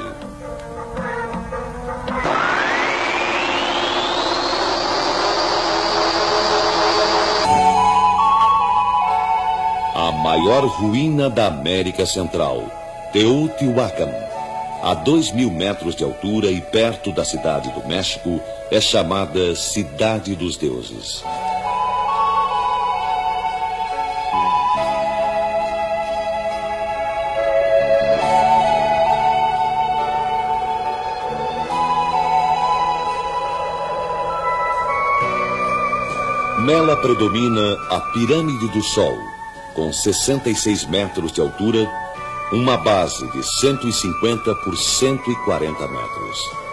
[9.96, 12.70] A maior ruína da América Central,
[13.12, 14.12] Teotihuacan,
[14.80, 18.40] a dois mil metros de altura e perto da cidade do México,
[18.70, 21.24] é chamada Cidade dos Deuses.
[36.96, 39.16] Predomina a Pirâmide do Sol,
[39.74, 41.90] com 66 metros de altura,
[42.52, 46.63] uma base de 150 por 140 metros.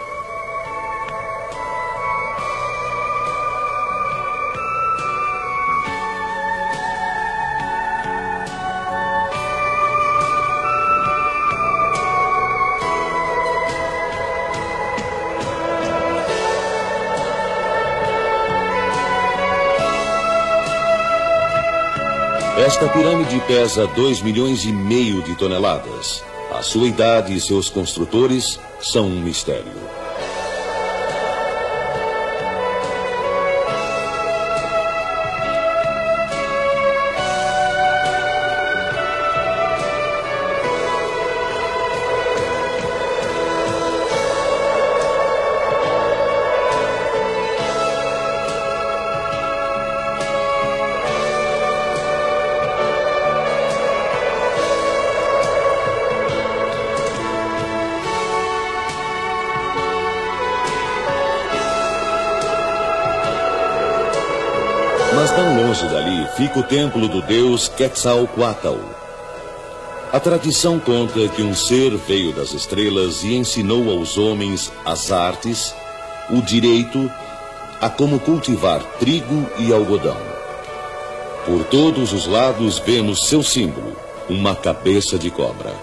[22.81, 26.23] Esta pirâmide pesa 2 milhões e meio de toneladas.
[26.51, 29.80] A sua idade e seus construtores são um mistério.
[66.41, 68.79] Fica o templo do deus Quetzalcoatl.
[70.11, 75.75] A tradição conta que um ser veio das estrelas e ensinou aos homens as artes,
[76.31, 77.11] o direito
[77.79, 80.17] a como cultivar trigo e algodão.
[81.45, 83.95] Por todos os lados vemos seu símbolo,
[84.27, 85.75] uma cabeça de cobra.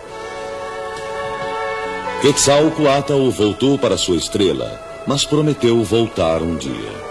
[2.21, 7.08] Quetzalcoatl voltou para sua estrela, mas prometeu voltar um dia.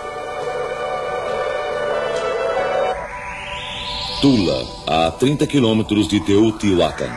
[4.22, 7.12] Tula, a 30 quilômetros de Teotihuacan.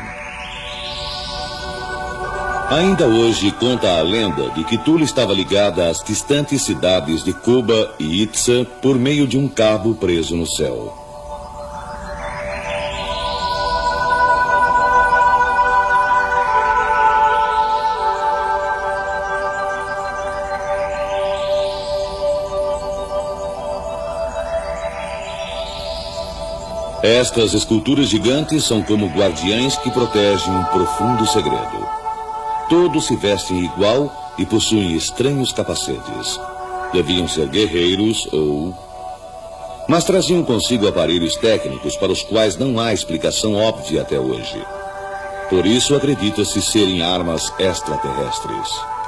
[2.68, 7.94] Ainda hoje conta a lenda de que Tula estava ligada às distantes cidades de Cuba
[7.98, 10.99] e Itza por meio de um cabo preso no céu.
[27.11, 31.88] Estas esculturas gigantes são como guardiães que protegem um profundo segredo.
[32.68, 36.38] Todos se vestem igual e possuem estranhos capacetes.
[36.92, 38.72] Deviam ser guerreiros ou.
[39.88, 44.64] Mas traziam consigo aparelhos técnicos para os quais não há explicação óbvia até hoje.
[45.48, 48.99] Por isso acredita-se serem armas extraterrestres.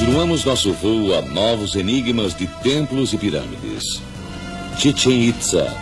[0.00, 4.00] Continuamos nosso voo a novos enigmas de templos e pirâmides.
[4.78, 5.76] Chichen Itza,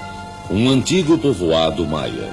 [0.51, 2.29] um antigo povoado maia.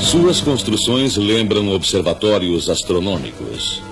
[0.00, 3.91] Suas construções lembram observatórios astronômicos.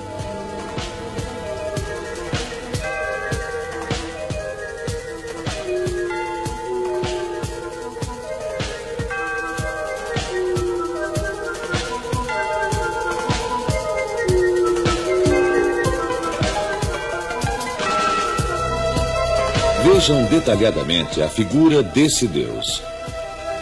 [20.11, 22.83] Detalhadamente a figura desse Deus.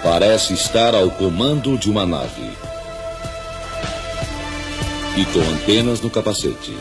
[0.02, 2.50] Parece estar ao comando de uma nave.
[5.14, 6.74] E com antenas no capacete.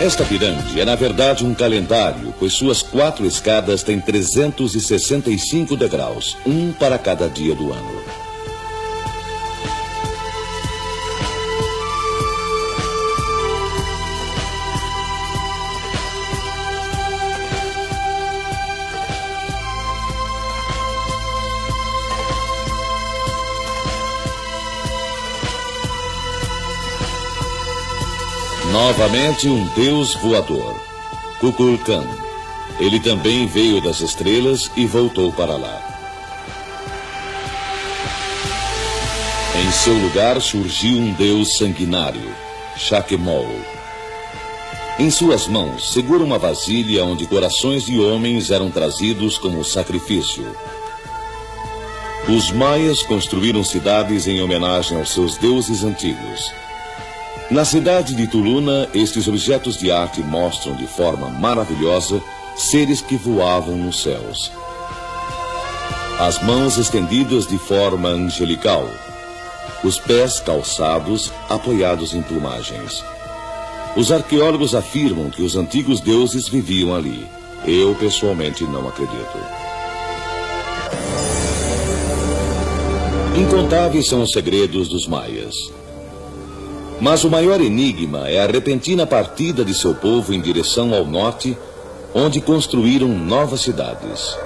[0.00, 6.72] Esta pirâmide é, na verdade, um calendário, pois suas quatro escadas têm 365 degraus, um
[6.72, 8.03] para cada dia do ano.
[28.86, 30.78] Novamente um deus voador,
[31.40, 32.06] Kukulkan.
[32.78, 35.80] Ele também veio das estrelas e voltou para lá.
[39.58, 42.30] Em seu lugar surgiu um deus sanguinário,
[42.76, 43.48] Shakemol.
[44.98, 50.44] Em suas mãos segura uma vasilha onde corações de homens eram trazidos como sacrifício.
[52.28, 56.63] Os maias construíram cidades em homenagem aos seus deuses antigos.
[57.50, 62.22] Na cidade de Tuluna, estes objetos de arte mostram de forma maravilhosa
[62.56, 64.50] seres que voavam nos céus.
[66.18, 68.88] As mãos estendidas de forma angelical,
[69.84, 73.04] os pés calçados, apoiados em plumagens.
[73.94, 77.26] Os arqueólogos afirmam que os antigos deuses viviam ali.
[77.66, 79.38] Eu, pessoalmente, não acredito.
[83.36, 85.54] Incontáveis são os segredos dos maias.
[87.00, 91.56] Mas o maior enigma é a repentina partida de seu povo em direção ao norte,
[92.14, 94.36] onde construíram novas cidades.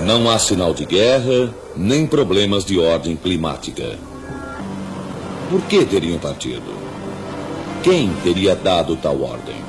[0.00, 3.98] Não há sinal de guerra, nem problemas de ordem climática.
[5.50, 6.72] Por que teriam partido?
[7.82, 9.67] Quem teria dado tal ordem?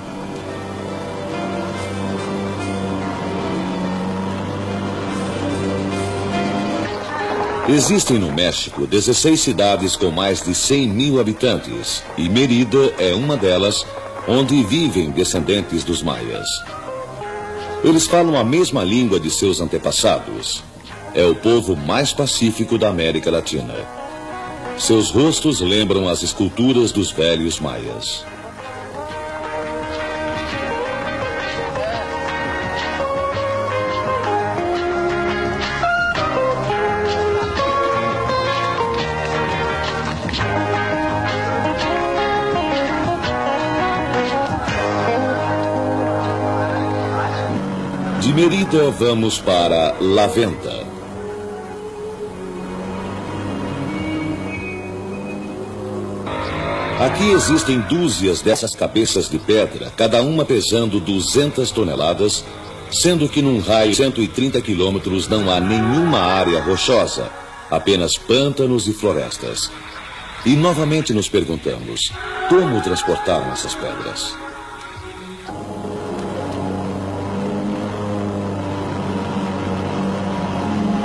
[7.72, 13.38] Existem no México 16 cidades com mais de 100 mil habitantes e Merida é uma
[13.38, 13.86] delas,
[14.28, 16.48] onde vivem descendentes dos maias.
[17.84, 20.64] Eles falam a mesma língua de seus antepassados.
[21.14, 23.76] É o povo mais pacífico da América Latina.
[24.76, 28.26] Seus rostos lembram as esculturas dos velhos maias.
[48.40, 50.88] Merida, vamos para Laventa.
[57.02, 62.46] Aqui existem dúzias dessas cabeças de pedra, cada uma pesando 200 toneladas,
[62.90, 67.30] sendo que num raio de 130 quilômetros não há nenhuma área rochosa,
[67.70, 69.70] apenas pântanos e florestas.
[70.46, 72.10] E novamente nos perguntamos:
[72.48, 74.34] como transportaram essas pedras?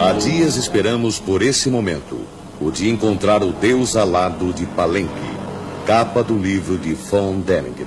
[0.04, 2.20] Há dias esperamos por esse momento,
[2.60, 5.10] o de encontrar o Deus alado de Palenque,
[5.86, 7.86] capa do livro de von Däniken.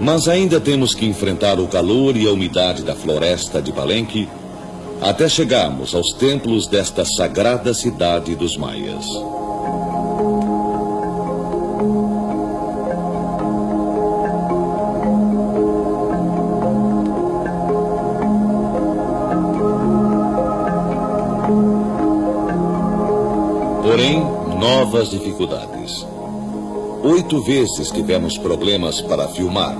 [0.00, 4.28] Mas ainda temos que enfrentar o calor e a umidade da floresta de Palenque
[5.00, 9.06] até chegarmos aos templos desta sagrada cidade dos maias.
[24.58, 26.04] Novas dificuldades.
[27.04, 29.78] Oito vezes tivemos problemas para filmar.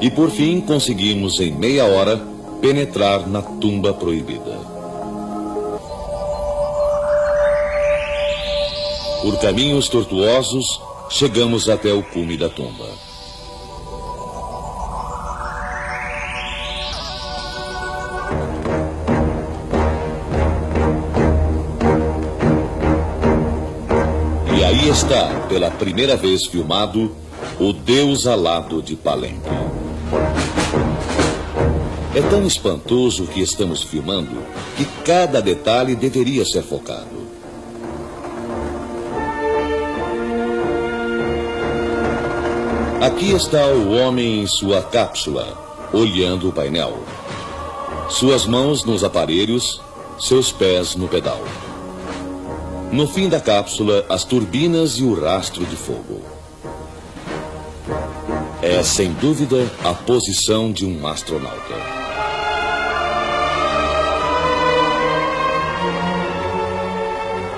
[0.00, 2.20] E por fim conseguimos, em meia hora,
[2.60, 4.58] penetrar na tumba proibida.
[9.22, 13.07] Por caminhos tortuosos, chegamos até o cume da tumba.
[25.58, 27.10] Pela primeira vez filmado,
[27.58, 29.50] o Deus alado de Palenque.
[32.14, 34.40] É tão espantoso o que estamos filmando
[34.76, 37.26] que cada detalhe deveria ser focado.
[43.00, 45.58] Aqui está o homem em sua cápsula,
[45.92, 47.02] olhando o painel.
[48.08, 49.80] Suas mãos nos aparelhos,
[50.20, 51.42] seus pés no pedal.
[52.90, 56.22] No fim da cápsula, as turbinas e o rastro de fogo.
[58.62, 61.74] É, sem dúvida, a posição de um astronauta.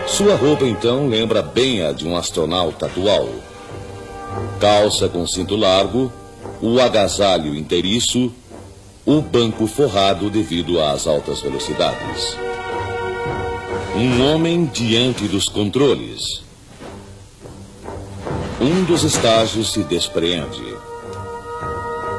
[0.09, 3.29] Sua roupa então lembra bem a de um astronauta atual.
[4.59, 6.13] Calça com cinto largo,
[6.61, 8.33] o agasalho inteiriço,
[9.07, 12.50] o banco forrado devido às altas velocidades.
[13.95, 16.43] Um homem diante dos controles.
[18.61, 20.63] Um dos estágios se despreende.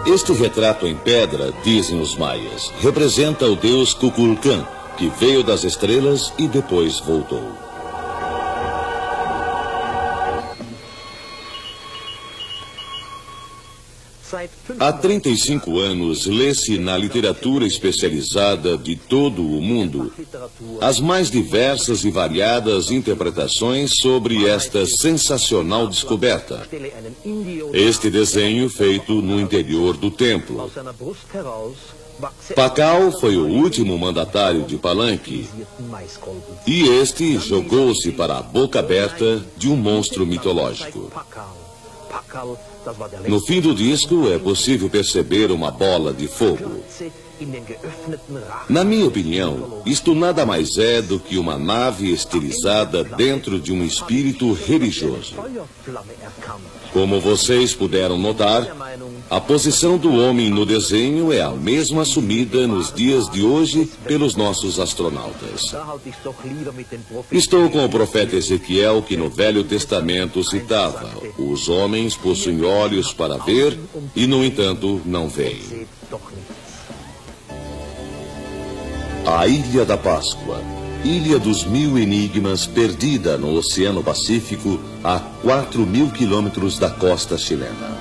[0.06, 4.68] Este retrato em pedra, dizem os maias, representa o deus Kukulkan,
[4.98, 7.71] que veio das estrelas e depois voltou.
[14.80, 20.12] Há 35 anos, lê-se na literatura especializada de todo o mundo
[20.80, 26.68] as mais diversas e variadas interpretações sobre esta sensacional descoberta.
[27.74, 30.72] Este desenho feito no interior do templo.
[32.56, 35.48] Pacal foi o último mandatário de Palanque.
[36.68, 41.12] E este jogou-se para a boca aberta de um monstro mitológico.
[43.28, 46.84] No fim do disco é possível perceber uma bola de fogo.
[48.70, 53.84] Na minha opinião, isto nada mais é do que uma nave estilizada dentro de um
[53.84, 55.36] espírito religioso.
[56.94, 58.68] Como vocês puderam notar,
[59.30, 64.36] a posição do homem no desenho é a mesma assumida nos dias de hoje pelos
[64.36, 65.74] nossos astronautas.
[67.32, 73.38] Estou com o profeta Ezequiel que no Velho Testamento citava: os homens possuem olhos para
[73.38, 73.80] ver
[74.14, 75.88] e, no entanto, não veem.
[79.26, 80.62] A Ilha da Páscoa,
[81.04, 87.98] Ilha dos Mil Enigmas, perdida no Oceano Pacífico, a 4 mil quilômetros da costa chilena.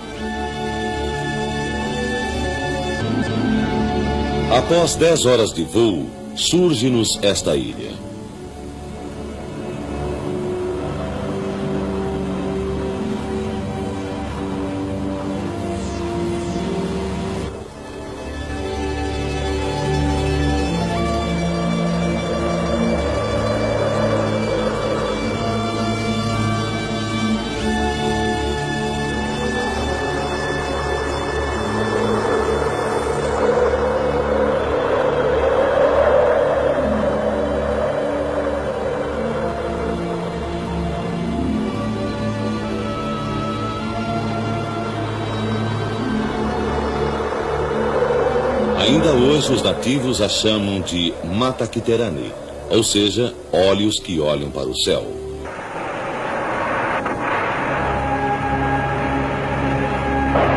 [4.55, 8.00] Após 10 horas de voo, surge-nos esta ilha.
[49.81, 52.31] Nativos a chamam de Mataquiterani,
[52.69, 55.07] ou seja, olhos que olham para o céu.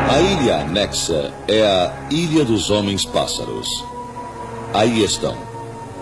[0.09, 3.69] A ilha anexa é a Ilha dos Homens Pássaros.
[4.74, 5.38] aí estão.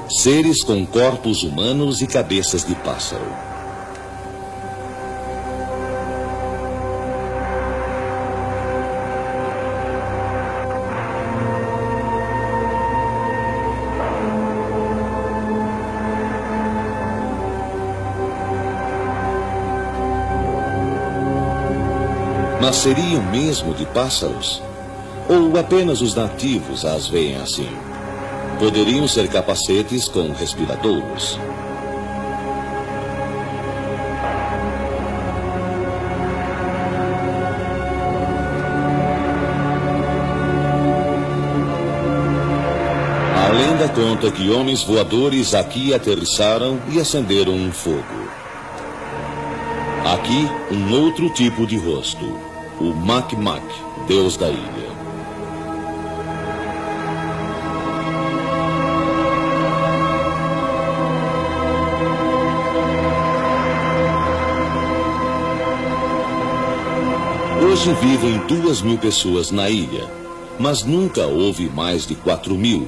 [0.10, 3.51] Seres com corpos humanos e cabeças de pássaro.
[22.62, 24.62] Nasceriam mesmo de pássaros?
[25.28, 27.68] Ou apenas os nativos as veem assim?
[28.60, 31.40] Poderiam ser capacetes com respiradouros.
[43.44, 48.04] A lenda conta que homens voadores aqui aterrissaram e acenderam um fogo.
[50.14, 52.51] Aqui, um outro tipo de rosto
[52.82, 53.62] o Mac-Mac,
[54.08, 54.92] deus da ilha.
[67.64, 70.10] Hoje vivem duas mil pessoas na ilha,
[70.58, 72.88] mas nunca houve mais de quatro mil.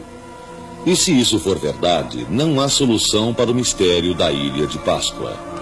[0.87, 5.52] E se isso for verdade, não há solução para o mistério da ilha de Páscoa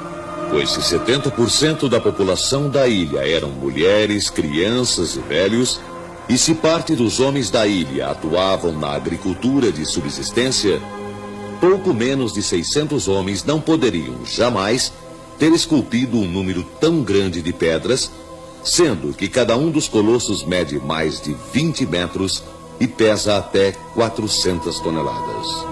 [0.51, 5.79] pois se 70% da população da ilha eram mulheres, crianças e velhos,
[6.27, 10.81] e se parte dos homens da ilha atuavam na agricultura de subsistência,
[11.61, 14.91] pouco menos de 600 homens não poderiam jamais
[15.39, 18.11] ter esculpido um número tão grande de pedras,
[18.63, 22.43] sendo que cada um dos colossos mede mais de 20 metros
[22.79, 25.70] e pesa até 400 toneladas.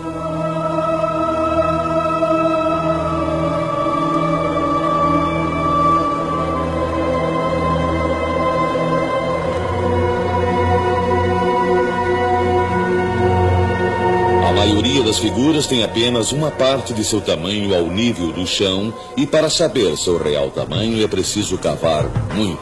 [15.10, 19.49] Das figuras tem apenas uma parte de seu tamanho ao nível do chão e para
[19.49, 22.05] saber seu real tamanho é preciso cavar
[22.36, 22.62] muito.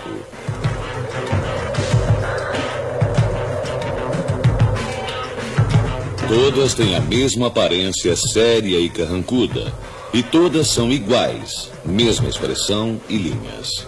[6.26, 9.74] Todas têm a mesma aparência séria e carrancuda,
[10.14, 13.86] e todas são iguais, mesma expressão e linhas.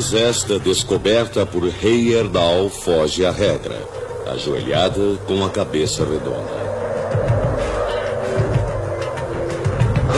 [0.00, 3.86] Esta descoberta por Heyerdahl foge à regra,
[4.32, 6.58] ajoelhada com a cabeça redonda.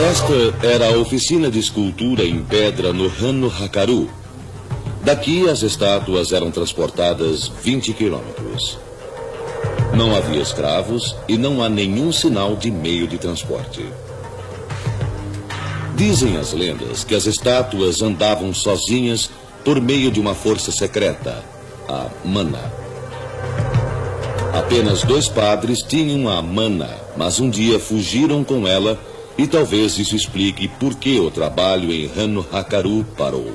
[0.09, 4.09] Esta era a oficina de escultura em pedra no Hanno Hakaru.
[5.03, 8.79] Daqui as estátuas eram transportadas 20 quilômetros.
[9.93, 13.85] Não havia escravos e não há nenhum sinal de meio de transporte.
[15.93, 19.29] Dizem as lendas que as estátuas andavam sozinhas
[19.63, 21.43] por meio de uma força secreta,
[21.87, 22.71] a mana.
[24.53, 28.99] Apenas dois padres tinham a mana, mas um dia fugiram com ela
[29.37, 33.53] e talvez isso explique por que o trabalho em Hano Hakaru parou.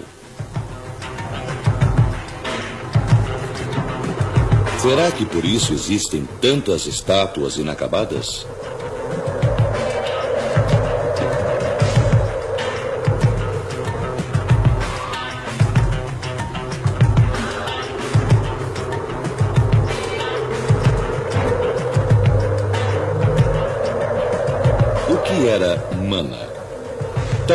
[4.81, 8.47] Será que por isso existem tantas estátuas inacabadas?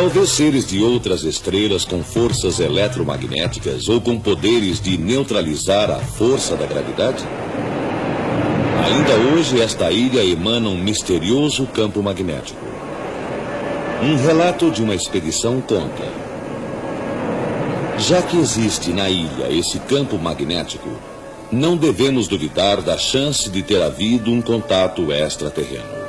[0.04, 6.54] Talvez seres de outras estrelas com forças eletromagnéticas ou com poderes de neutralizar a força
[6.56, 7.24] da gravidade?
[8.84, 12.60] Ainda hoje, esta ilha emana um misterioso campo magnético.
[14.02, 16.04] Um relato de uma expedição conta.
[17.96, 20.90] Já que existe na ilha esse campo magnético,
[21.50, 26.03] não devemos duvidar da chance de ter havido um contato extraterreno.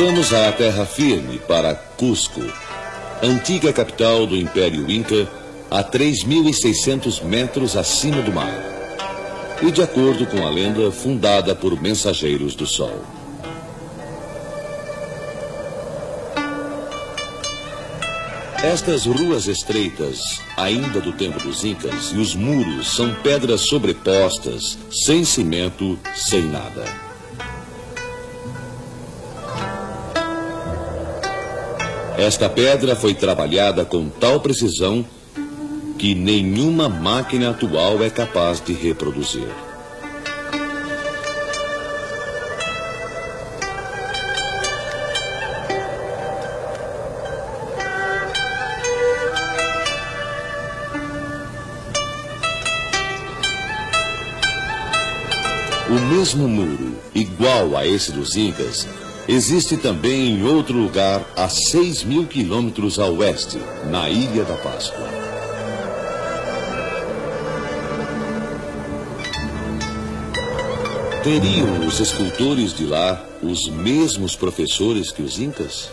[0.00, 2.40] Voltamos à terra firme para Cusco,
[3.22, 5.28] antiga capital do Império Inca,
[5.70, 8.50] a 3.600 metros acima do mar.
[9.60, 13.04] E, de acordo com a lenda, fundada por mensageiros do Sol.
[18.62, 25.26] Estas ruas estreitas, ainda do tempo dos Incas, e os muros são pedras sobrepostas, sem
[25.26, 27.09] cimento, sem nada.
[32.20, 35.02] Esta pedra foi trabalhada com tal precisão
[35.98, 39.48] que nenhuma máquina atual é capaz de reproduzir.
[55.88, 58.86] O mesmo muro, igual a esse dos Incas,
[59.30, 63.58] existe também em outro lugar a 6 mil quilômetros a oeste,
[63.88, 65.08] na Ilha da Páscoa.
[71.22, 75.90] Teriam os escultores de lá os mesmos professores que os Incas?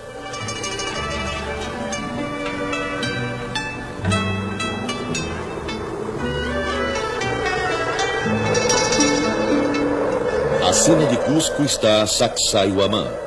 [10.67, 13.26] Acima de Cusco está Sacsayhuamán.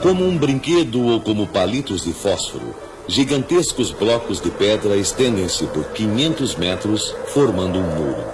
[0.00, 2.72] Como um brinquedo ou como palitos de fósforo,
[3.08, 8.24] gigantescos blocos de pedra estendem-se por 500 metros, formando um muro.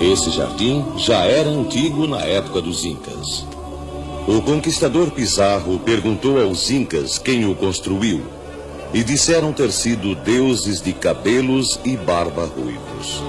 [0.00, 3.44] Esse jardim já era antigo na época dos Incas.
[4.26, 8.22] O conquistador Pizarro perguntou aos Incas quem o construiu
[8.94, 13.22] e disseram ter sido deuses de cabelos e barba ruivos.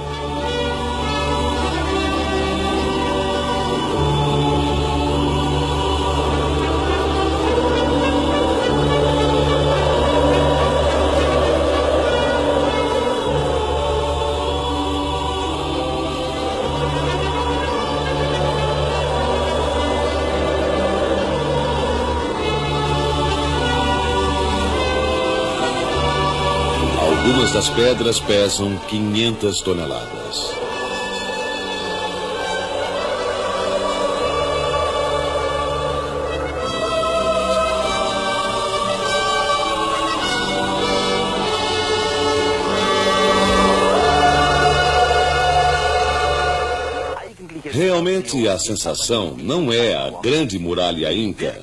[27.53, 30.69] Das pedras pesam 500 toneladas.
[47.71, 51.61] Realmente a sensação não é a grande muralha inca.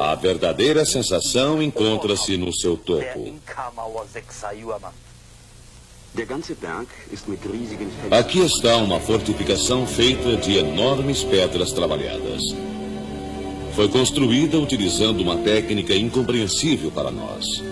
[0.00, 3.34] A verdadeira sensação encontra-se no seu topo.
[8.10, 12.42] Aqui está uma fortificação feita de enormes pedras trabalhadas.
[13.74, 17.62] Foi construída utilizando uma técnica incompreensível para nós.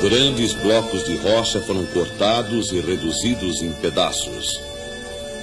[0.00, 4.60] Grandes blocos de rocha foram cortados e reduzidos em pedaços.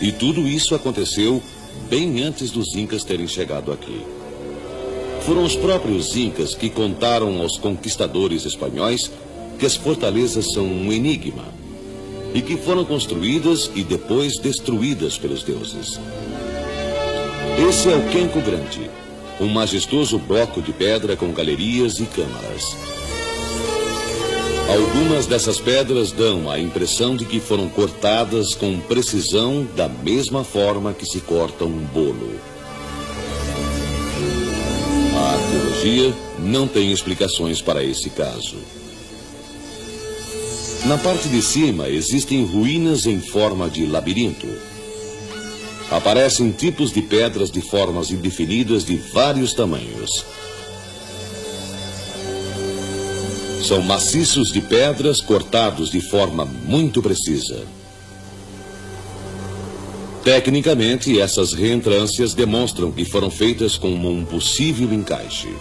[0.01, 1.43] E tudo isso aconteceu
[1.89, 4.01] bem antes dos Incas terem chegado aqui.
[5.25, 9.11] Foram os próprios Incas que contaram aos conquistadores espanhóis
[9.57, 11.45] que as fortalezas são um enigma
[12.33, 15.99] e que foram construídas e depois destruídas pelos deuses.
[17.69, 18.89] Esse é o Quenco Grande,
[19.39, 22.75] um majestoso bloco de pedra com galerias e câmaras.
[24.67, 30.91] Algumas dessas pedras dão a impressão de que foram cortadas com precisão da mesma forma
[30.91, 32.33] que se corta um bolo.
[35.15, 38.57] A arqueologia não tem explicações para esse caso.
[40.85, 44.47] Na parte de cima existem ruínas em forma de labirinto.
[45.89, 50.23] Aparecem tipos de pedras de formas indefinidas de vários tamanhos.
[53.67, 57.65] São maciços de pedras cortados de forma muito precisa.
[60.23, 65.51] Tecnicamente, essas reentrâncias demonstram que foram feitas com um possível encaixe.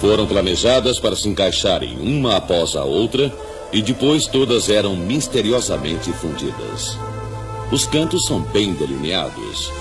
[0.00, 3.32] Foram planejadas para se encaixarem uma após a outra
[3.72, 6.98] e depois todas eram misteriosamente fundidas.
[7.70, 9.72] Os cantos são bem delineados.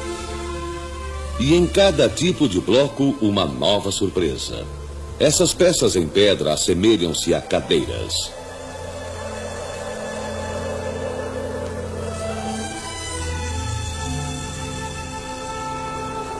[1.39, 4.65] E em cada tipo de bloco, uma nova surpresa.
[5.19, 8.31] Essas peças em pedra assemelham-se a cadeiras.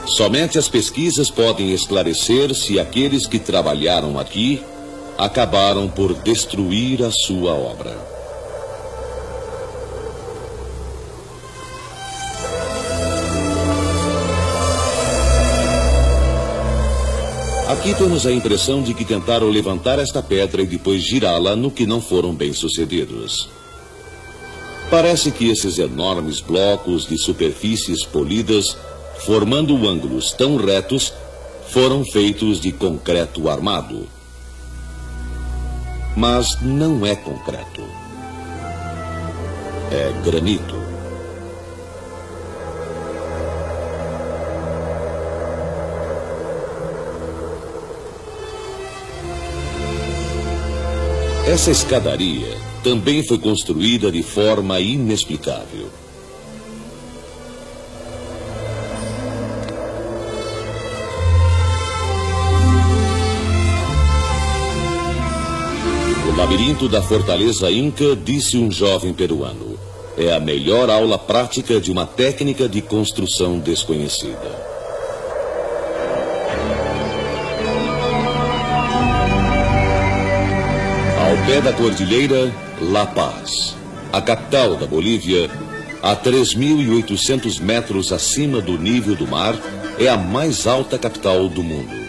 [0.06, 4.62] Somente as pesquisas podem esclarecer se aqueles que trabalharam aqui
[5.24, 7.96] acabaram por destruir a sua obra.
[17.68, 21.86] Aqui temos a impressão de que tentaram levantar esta pedra e depois girá-la, no que
[21.86, 23.48] não foram bem-sucedidos.
[24.90, 28.76] Parece que esses enormes blocos de superfícies polidas,
[29.24, 31.14] formando ângulos tão retos,
[31.68, 34.06] foram feitos de concreto armado.
[36.16, 37.82] Mas não é concreto.
[39.90, 40.82] É granito.
[51.46, 56.01] Essa escadaria também foi construída de forma inexplicável.
[66.72, 69.78] Labirinto da fortaleza Inca, disse um jovem peruano,
[70.16, 74.72] é a melhor aula prática de uma técnica de construção desconhecida.
[81.18, 83.74] Ao pé da cordilheira, La Paz,
[84.12, 85.50] a capital da Bolívia,
[86.02, 89.54] a 3.800 metros acima do nível do mar,
[89.98, 92.01] é a mais alta capital do mundo.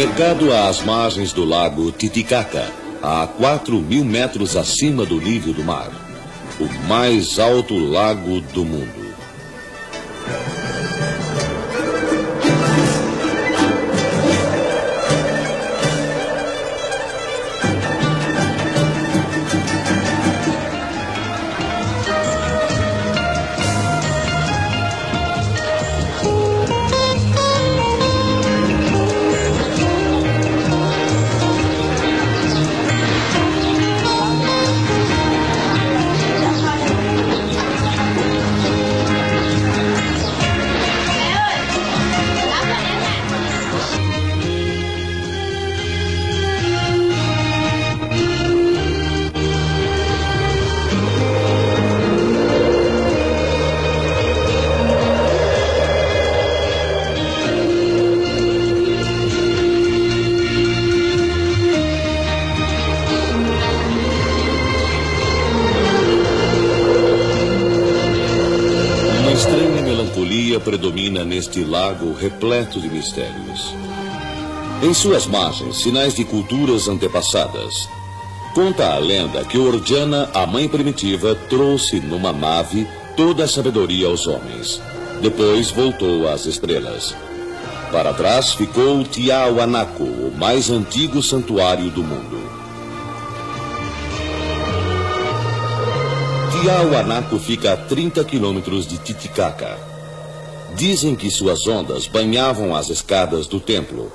[0.00, 2.72] Mercado às margens do lago Titicaca,
[3.02, 5.90] a 4 mil metros acima do nível do mar.
[6.58, 8.99] O mais alto lago do mundo.
[71.70, 73.74] Lago repleto de mistérios.
[74.82, 77.88] Em suas margens, sinais de culturas antepassadas.
[78.54, 84.26] Conta a lenda que Ordiana, a mãe primitiva, trouxe numa nave toda a sabedoria aos
[84.26, 84.82] homens.
[85.22, 87.14] Depois voltou às estrelas.
[87.92, 92.40] Para trás ficou Tiahuanaco, o mais antigo santuário do mundo.
[96.52, 99.89] Tiahuanaco fica a 30 quilômetros de Titicaca.
[100.76, 104.10] Dizem que suas ondas banhavam as escadas do templo.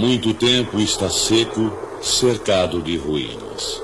[0.00, 1.70] Muito tempo está seco,
[2.00, 3.82] cercado de ruínas.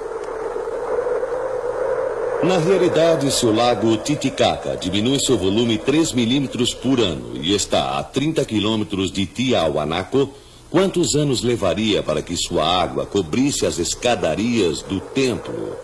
[2.43, 7.99] Na realidade, se o lago Titicaca diminui seu volume 3 milímetros por ano e está
[7.99, 10.31] a 30 quilômetros de Tiahuanaco,
[10.71, 15.77] quantos anos levaria para que sua água cobrisse as escadarias do templo?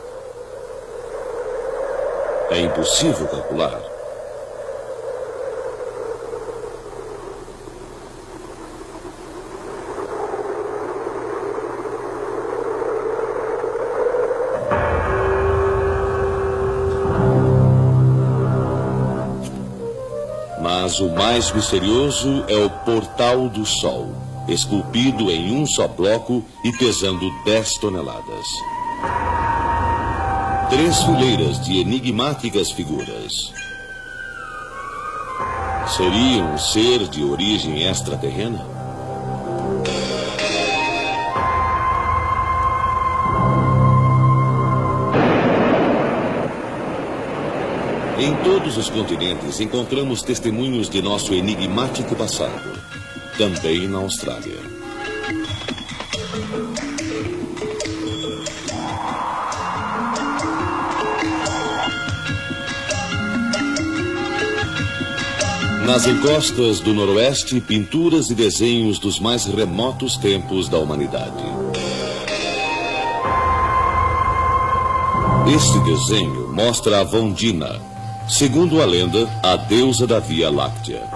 [2.50, 3.91] É impossível calcular.
[21.02, 24.14] O mais misterioso é o Portal do Sol,
[24.46, 28.46] esculpido em um só bloco e pesando 10 toneladas.
[30.70, 33.52] Três fileiras de enigmáticas figuras.
[35.88, 38.64] Seria um ser de origem extraterrena?
[48.22, 52.78] Em todos os continentes encontramos testemunhos de nosso enigmático passado,
[53.36, 54.60] também na Austrália.
[65.84, 71.42] Nas encostas do Noroeste, pinturas e desenhos dos mais remotos tempos da humanidade.
[75.52, 77.90] Este desenho mostra a Vondina,
[78.32, 81.06] segundo a lenda, a deusa da Via Láctea.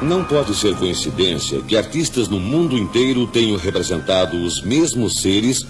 [0.00, 5.66] Não pode ser coincidência que artistas no mundo inteiro tenham representado os mesmos seres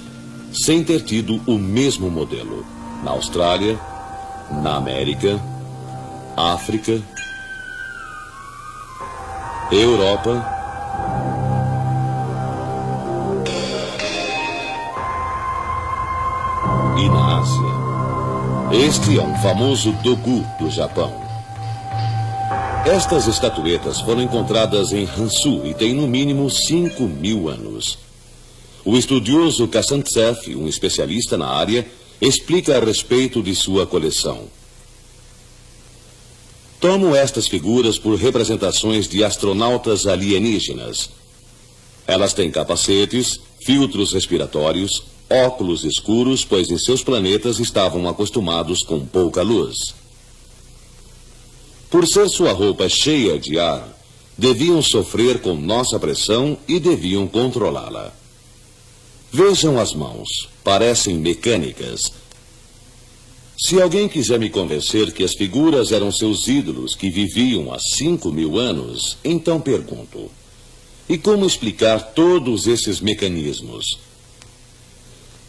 [0.53, 2.65] sem ter tido o mesmo modelo.
[3.03, 3.77] Na Austrália,
[4.63, 5.50] na América,
[6.41, 7.03] África,
[9.71, 10.43] Europa.
[16.97, 18.87] E na Ásia.
[18.87, 21.13] Este é um famoso Dogu do Japão.
[22.87, 27.99] Estas estatuetas foram encontradas em Hansu e têm no mínimo 5 mil anos.
[28.83, 31.87] O estudioso Kassantsev, um especialista na área,
[32.19, 34.60] explica a respeito de sua coleção.
[36.81, 41.11] Tomo estas figuras por representações de astronautas alienígenas.
[42.07, 49.43] Elas têm capacetes, filtros respiratórios, óculos escuros, pois em seus planetas estavam acostumados com pouca
[49.43, 49.95] luz.
[51.91, 53.87] Por ser sua roupa cheia de ar,
[54.39, 58.15] deviam sofrer com nossa pressão e deviam controlá-la.
[59.31, 62.01] Vejam as mãos, parecem mecânicas.
[63.63, 68.33] Se alguém quiser me convencer que as figuras eram seus ídolos que viviam há cinco
[68.33, 70.31] mil anos, então pergunto:
[71.07, 73.99] e como explicar todos esses mecanismos?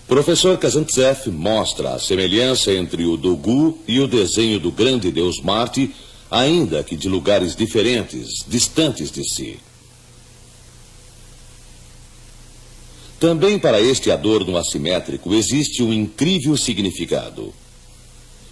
[0.10, 5.96] Professor Kazantsev mostra a semelhança entre o Dogu e o desenho do grande deus Marte
[6.30, 9.58] ainda que de lugares diferentes, distantes de si.
[13.22, 17.54] Também para este adorno assimétrico existe um incrível significado.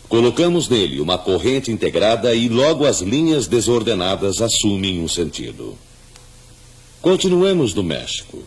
[0.09, 5.77] Colocamos nele uma corrente integrada e logo as linhas desordenadas assumem um sentido.
[6.99, 8.43] Continuamos no México.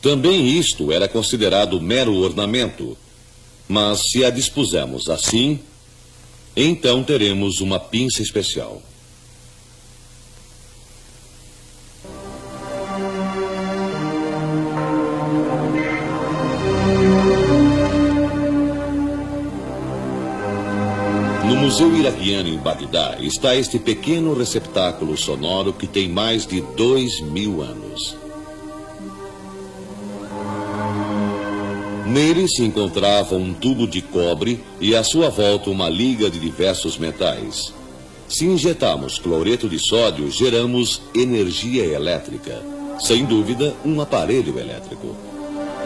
[0.00, 2.96] Também isto era considerado mero ornamento,
[3.68, 5.60] mas se a dispusemos assim,
[6.56, 8.82] então teremos uma pinça especial.
[21.62, 27.62] Museu Iraquiano em Bagdá está este pequeno receptáculo sonoro que tem mais de dois mil
[27.62, 28.16] anos.
[32.04, 36.98] Nele se encontrava um tubo de cobre e à sua volta uma liga de diversos
[36.98, 37.72] metais.
[38.28, 42.60] Se injetarmos cloreto de sódio, geramos energia elétrica.
[42.98, 45.14] Sem dúvida, um aparelho elétrico.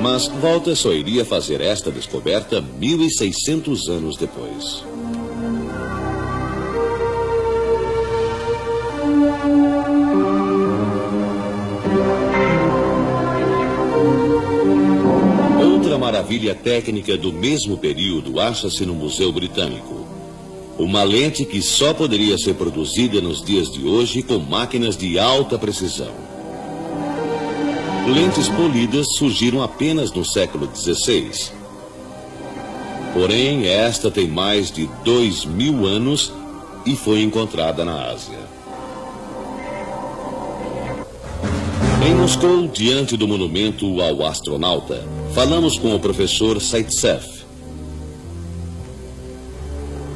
[0.01, 4.96] Mas Walter só iria fazer esta descoberta 1.600 anos depois.
[16.27, 20.05] Maravilha técnica do mesmo período acha-se no Museu Britânico.
[20.77, 25.57] Uma lente que só poderia ser produzida nos dias de hoje com máquinas de alta
[25.57, 26.11] precisão.
[28.13, 31.31] Lentes polidas surgiram apenas no século XVI.
[33.15, 36.33] Porém, esta tem mais de dois mil anos
[36.85, 38.57] e foi encontrada na Ásia.
[42.05, 45.05] Em Moscou, diante do monumento ao astronauta,
[45.37, 47.23] falamos com o professor Saitsev.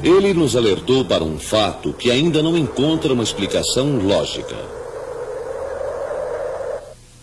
[0.03, 4.57] Ele nos alertou para um fato que ainda não encontra uma explicação lógica.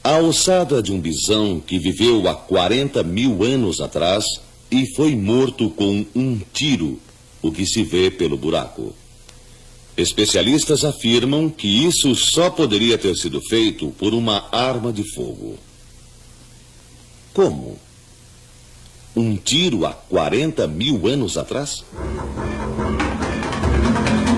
[0.03, 4.23] A ossada de um bisão que viveu há 40 mil anos atrás
[4.69, 6.99] e foi morto com um tiro,
[7.41, 8.93] o que se vê pelo buraco.
[9.97, 15.57] Especialistas afirmam que isso só poderia ter sido feito por uma arma de fogo.
[17.33, 17.86] Como?
[19.17, 21.83] Um tiro há 40 mil anos atrás?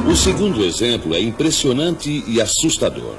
[0.10, 3.18] O segundo exemplo é impressionante e assustador.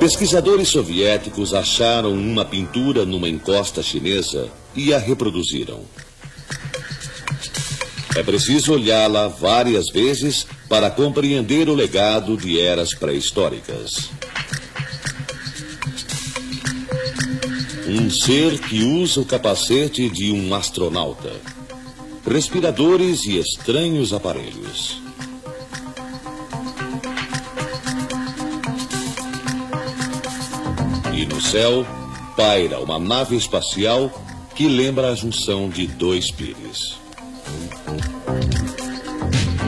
[0.00, 5.82] Pesquisadores soviéticos acharam uma pintura numa encosta chinesa e a reproduziram.
[8.16, 14.08] É preciso olhá-la várias vezes para compreender o legado de eras pré-históricas.
[17.90, 21.32] Um ser que usa o capacete de um astronauta.
[22.30, 25.00] Respiradores e estranhos aparelhos.
[31.14, 31.86] E no céu
[32.36, 34.12] paira uma nave espacial
[34.54, 36.98] que lembra a junção de dois pires.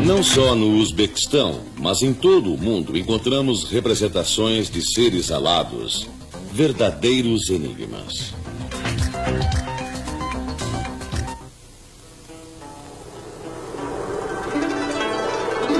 [0.05, 6.07] Não só no Uzbequistão, mas em todo o mundo encontramos representações de seres alados,
[6.53, 8.35] verdadeiros enigmas.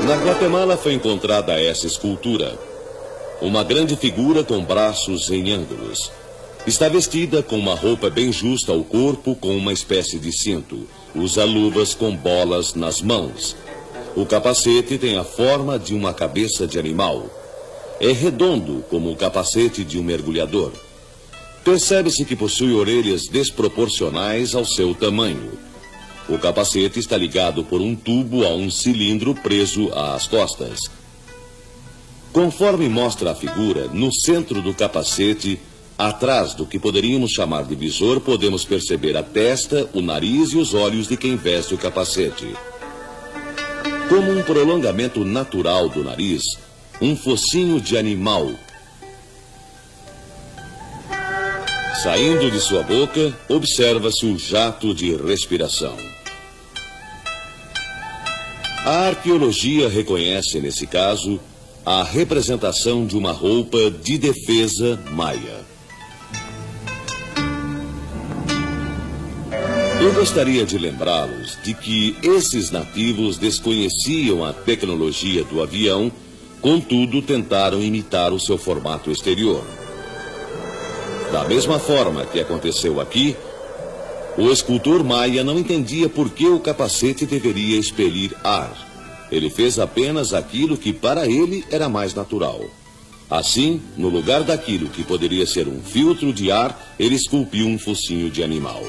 [0.07, 2.59] Na Guatemala foi encontrada essa escultura.
[3.41, 6.11] Uma grande figura com braços em ângulos.
[6.67, 10.87] Está vestida com uma roupa bem justa ao corpo, com uma espécie de cinto.
[11.15, 13.57] Usa luvas com bolas nas mãos
[14.17, 17.27] o capacete tem a forma de uma cabeça de animal.
[18.01, 20.73] É redondo como o capacete de um mergulhador.
[21.63, 25.53] Percebe-se que possui orelhas desproporcionais ao seu tamanho.
[26.27, 30.81] O capacete está ligado por um tubo a um cilindro preso às costas.
[32.33, 35.61] Conforme mostra a figura, no centro do capacete,
[35.99, 40.73] atrás do que poderíamos chamar de visor, podemos perceber a testa, o nariz e os
[40.73, 42.55] olhos de quem veste o capacete.
[44.09, 46.43] Como um prolongamento natural do nariz,
[47.01, 48.51] um focinho de animal.
[52.03, 55.97] Saindo de sua boca, observa-se o jato de respiração.
[58.85, 61.39] A arqueologia reconhece, nesse caso,
[61.85, 65.61] a representação de uma roupa de defesa maia.
[70.01, 76.11] Eu gostaria de lembrá-los de que esses nativos desconheciam a tecnologia do avião,
[76.61, 79.65] contudo tentaram imitar o seu formato exterior.
[81.33, 83.37] Da mesma forma que aconteceu aqui,
[84.37, 88.73] o escultor maia não entendia por que o capacete deveria expelir ar.
[89.31, 92.61] Ele fez apenas aquilo que para ele era mais natural.
[93.31, 98.29] Assim, no lugar daquilo que poderia ser um filtro de ar, ele esculpiu um focinho
[98.29, 98.83] de animal.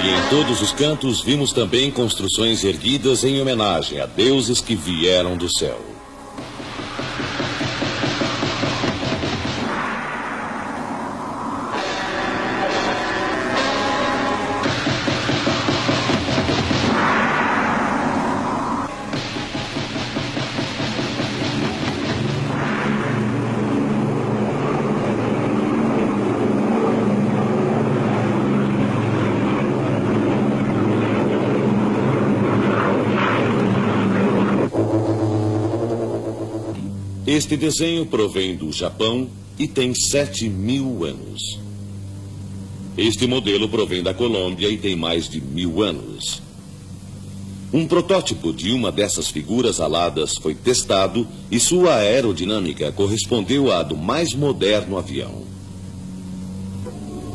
[0.00, 5.36] E em todos os cantos vimos também construções erguidas em homenagem a deuses que vieram
[5.36, 5.97] do céu.
[37.48, 39.26] Este desenho provém do Japão
[39.58, 41.58] e tem 7 mil anos.
[42.94, 46.42] Este modelo provém da Colômbia e tem mais de mil anos.
[47.72, 53.96] Um protótipo de uma dessas figuras aladas foi testado e sua aerodinâmica correspondeu à do
[53.96, 55.42] mais moderno avião.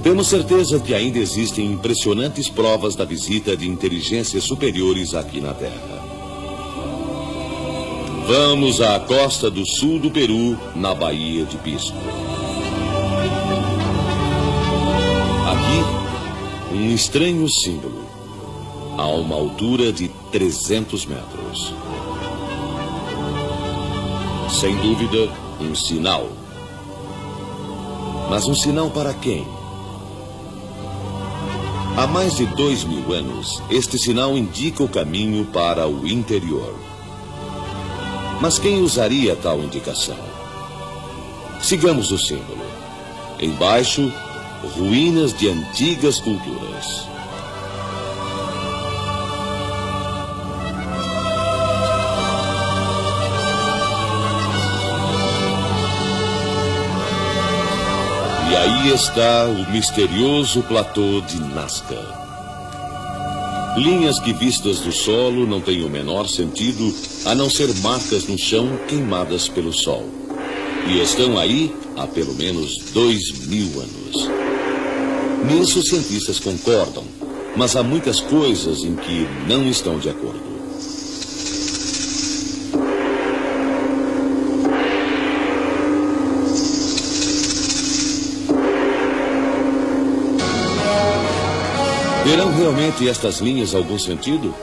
[0.04, 5.93] Temos certeza que ainda existem impressionantes provas da visita de inteligências superiores aqui na Terra.
[8.26, 11.98] Vamos à costa do sul do Peru, na Baía de Pisco.
[15.52, 18.08] Aqui, um estranho símbolo,
[18.98, 21.74] a uma altura de 300 metros.
[24.50, 25.30] Sem dúvida,
[25.60, 26.30] um sinal.
[28.30, 29.46] Mas um sinal para quem?
[31.98, 36.93] Há mais de dois mil anos, este sinal indica o caminho para o interior.
[38.42, 40.18] Mas quem usaria tal indicação?
[41.62, 42.66] Sigamos o símbolo.
[43.40, 44.12] Embaixo,
[44.76, 47.08] ruínas de antigas culturas.
[58.50, 62.23] E aí está o misterioso platô de Nazca.
[63.76, 66.94] Linhas que vistas do solo não têm o menor sentido
[67.26, 70.06] a não ser marcas no chão queimadas pelo sol.
[70.88, 74.30] E estão aí há pelo menos dois mil anos.
[75.46, 77.04] Nisso cientistas concordam,
[77.56, 80.53] mas há muitas coisas em que não estão de acordo.
[92.24, 94.56] Terão realmente estas linhas algum sentido?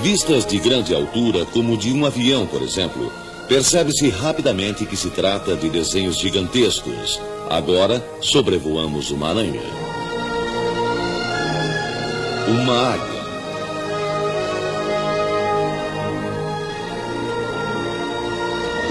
[0.00, 3.12] Vistas de grande altura, como de um avião, por exemplo,
[3.46, 7.20] percebe-se rapidamente que se trata de desenhos gigantescos.
[7.50, 9.60] Agora, sobrevoamos uma aranha.
[12.48, 13.18] Uma águia.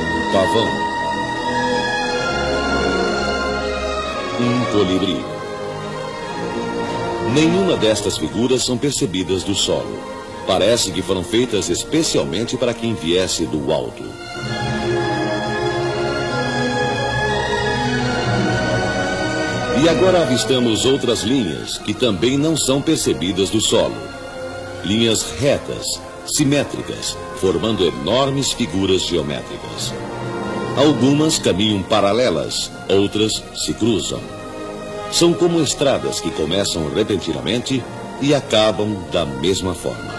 [0.03, 0.69] Um pavão.
[4.39, 5.36] Um colibri.
[7.33, 9.99] Nenhuma destas figuras são percebidas do solo.
[10.47, 14.03] Parece que foram feitas especialmente para quem viesse do alto.
[19.83, 23.95] E agora avistamos outras linhas que também não são percebidas do solo.
[24.83, 25.85] Linhas retas,
[26.25, 29.93] simétricas, formando enormes figuras geométricas.
[30.77, 34.36] Algumas caminham paralelas, outras se cruzam.
[35.11, 37.83] São como estradas que começam repentinamente
[38.21, 40.16] e acabam da mesma forma.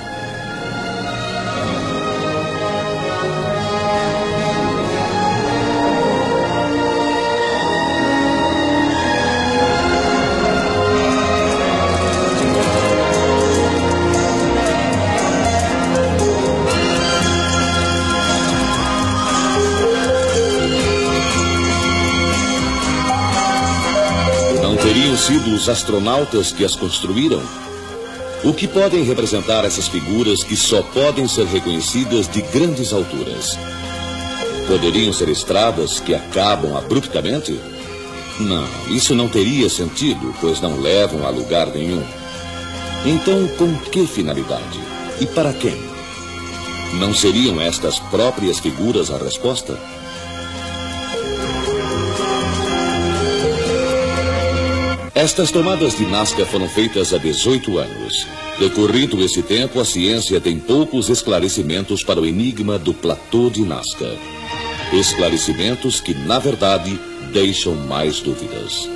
[25.58, 27.42] Os astronautas que as construíram?
[28.44, 33.58] O que podem representar essas figuras que só podem ser reconhecidas de grandes alturas?
[34.68, 37.58] Poderiam ser estradas que acabam abruptamente?
[38.38, 42.04] Não, isso não teria sentido, pois não levam a lugar nenhum.
[43.04, 44.80] Então, com que finalidade?
[45.20, 45.76] E para quem?
[47.00, 49.76] Não seriam estas próprias figuras a resposta?
[55.18, 58.24] Estas tomadas de Nazca foram feitas há 18 anos.
[58.56, 64.16] Decorrido esse tempo, a ciência tem poucos esclarecimentos para o enigma do platô de Nazca.
[64.92, 66.96] Esclarecimentos que, na verdade,
[67.32, 68.88] deixam mais dúvidas.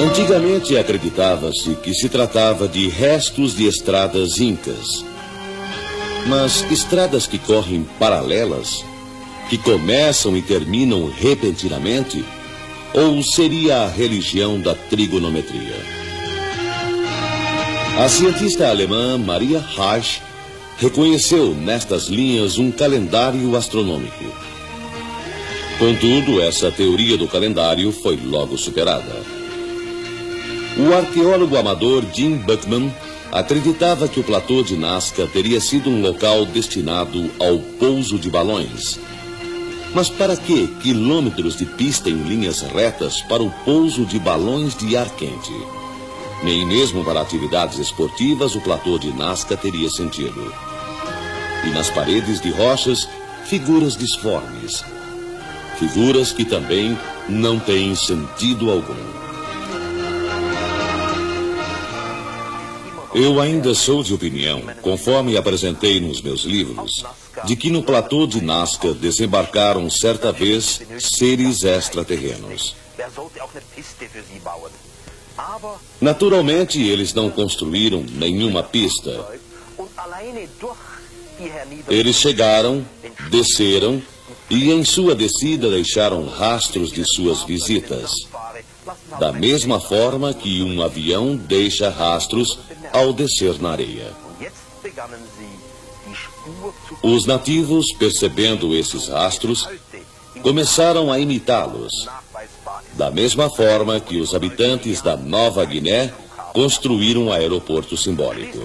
[0.00, 5.04] Antigamente acreditava-se que se tratava de restos de estradas incas.
[6.26, 8.84] Mas estradas que correm paralelas
[9.48, 12.24] que começam e terminam repentinamente?
[12.92, 15.76] Ou seria a religião da trigonometria?
[17.98, 20.22] A cientista alemã Maria Reich
[20.78, 24.24] reconheceu nestas linhas um calendário astronômico.
[25.78, 29.22] Contudo, essa teoria do calendário foi logo superada.
[30.78, 32.92] O arqueólogo amador Jim Buckman
[33.32, 38.98] acreditava que o platô de Nazca teria sido um local destinado ao pouso de balões
[39.96, 44.94] mas para que quilômetros de pista em linhas retas para o pouso de balões de
[44.94, 45.54] ar quente?
[46.44, 50.52] Nem mesmo para atividades esportivas o platô de Nazca teria sentido.
[51.64, 53.08] E nas paredes de rochas,
[53.46, 54.84] figuras disformes.
[55.78, 56.94] Figuras que também
[57.26, 59.15] não têm sentido algum.
[63.18, 67.02] Eu ainda sou de opinião, conforme apresentei nos meus livros,
[67.46, 72.76] de que no platô de Nazca desembarcaram certa vez seres extraterrenos.
[75.98, 79.26] Naturalmente, eles não construíram nenhuma pista.
[81.88, 82.84] Eles chegaram,
[83.30, 84.02] desceram
[84.50, 88.10] e, em sua descida, deixaram rastros de suas visitas.
[89.18, 92.58] Da mesma forma que um avião deixa rastros
[92.96, 94.10] ao descer na areia.
[97.02, 99.68] Os nativos, percebendo esses rastros,
[100.42, 101.92] começaram a imitá-los,
[102.94, 106.12] da mesma forma que os habitantes da Nova Guiné
[106.54, 108.58] construíram um aeroporto simbólico.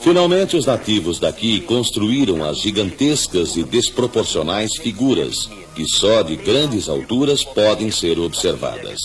[0.00, 7.44] Finalmente, os nativos daqui construíram as gigantescas e desproporcionais figuras que só de grandes alturas
[7.44, 9.02] podem ser observadas.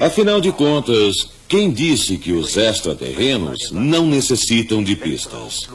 [0.00, 5.66] Afinal de contas, quem disse que os extraterrenos não necessitam de pistas?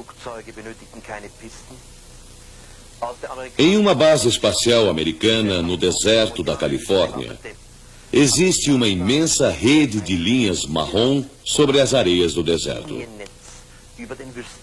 [3.57, 7.37] Em uma base espacial americana no deserto da Califórnia,
[8.11, 13.01] existe uma imensa rede de linhas marrom sobre as areias do deserto.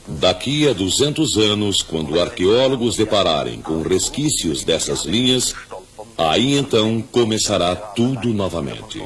[0.06, 5.54] Daqui a 200 anos, quando arqueólogos depararem com resquícios dessas linhas,
[6.16, 9.02] aí então começará tudo novamente.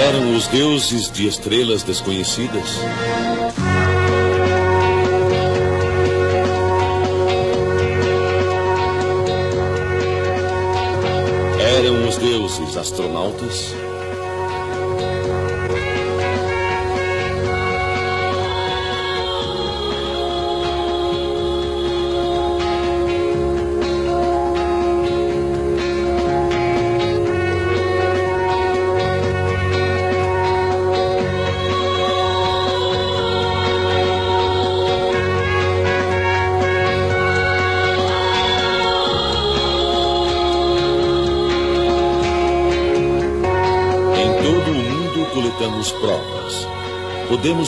[0.00, 2.78] Eram os deuses de estrelas desconhecidas?
[11.78, 13.74] Eram os deuses astronautas?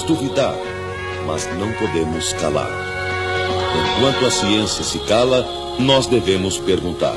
[0.05, 0.55] Duvidar,
[1.26, 2.70] mas não podemos calar.
[3.97, 5.47] Enquanto a ciência se cala,
[5.78, 7.16] nós devemos perguntar: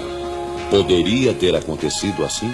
[0.70, 2.52] poderia ter acontecido assim?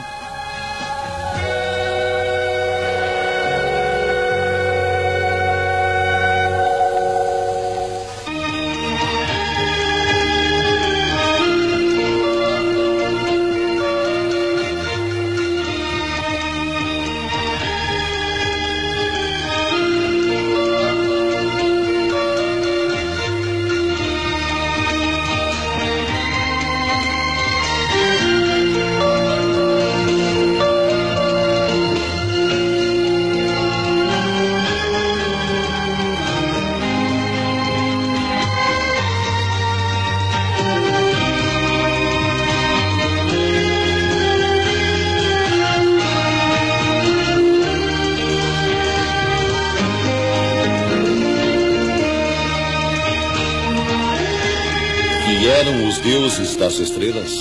[56.03, 57.31] Deuses das estrelas?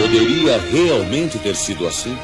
[0.00, 2.16] Poderia realmente ter sido assim?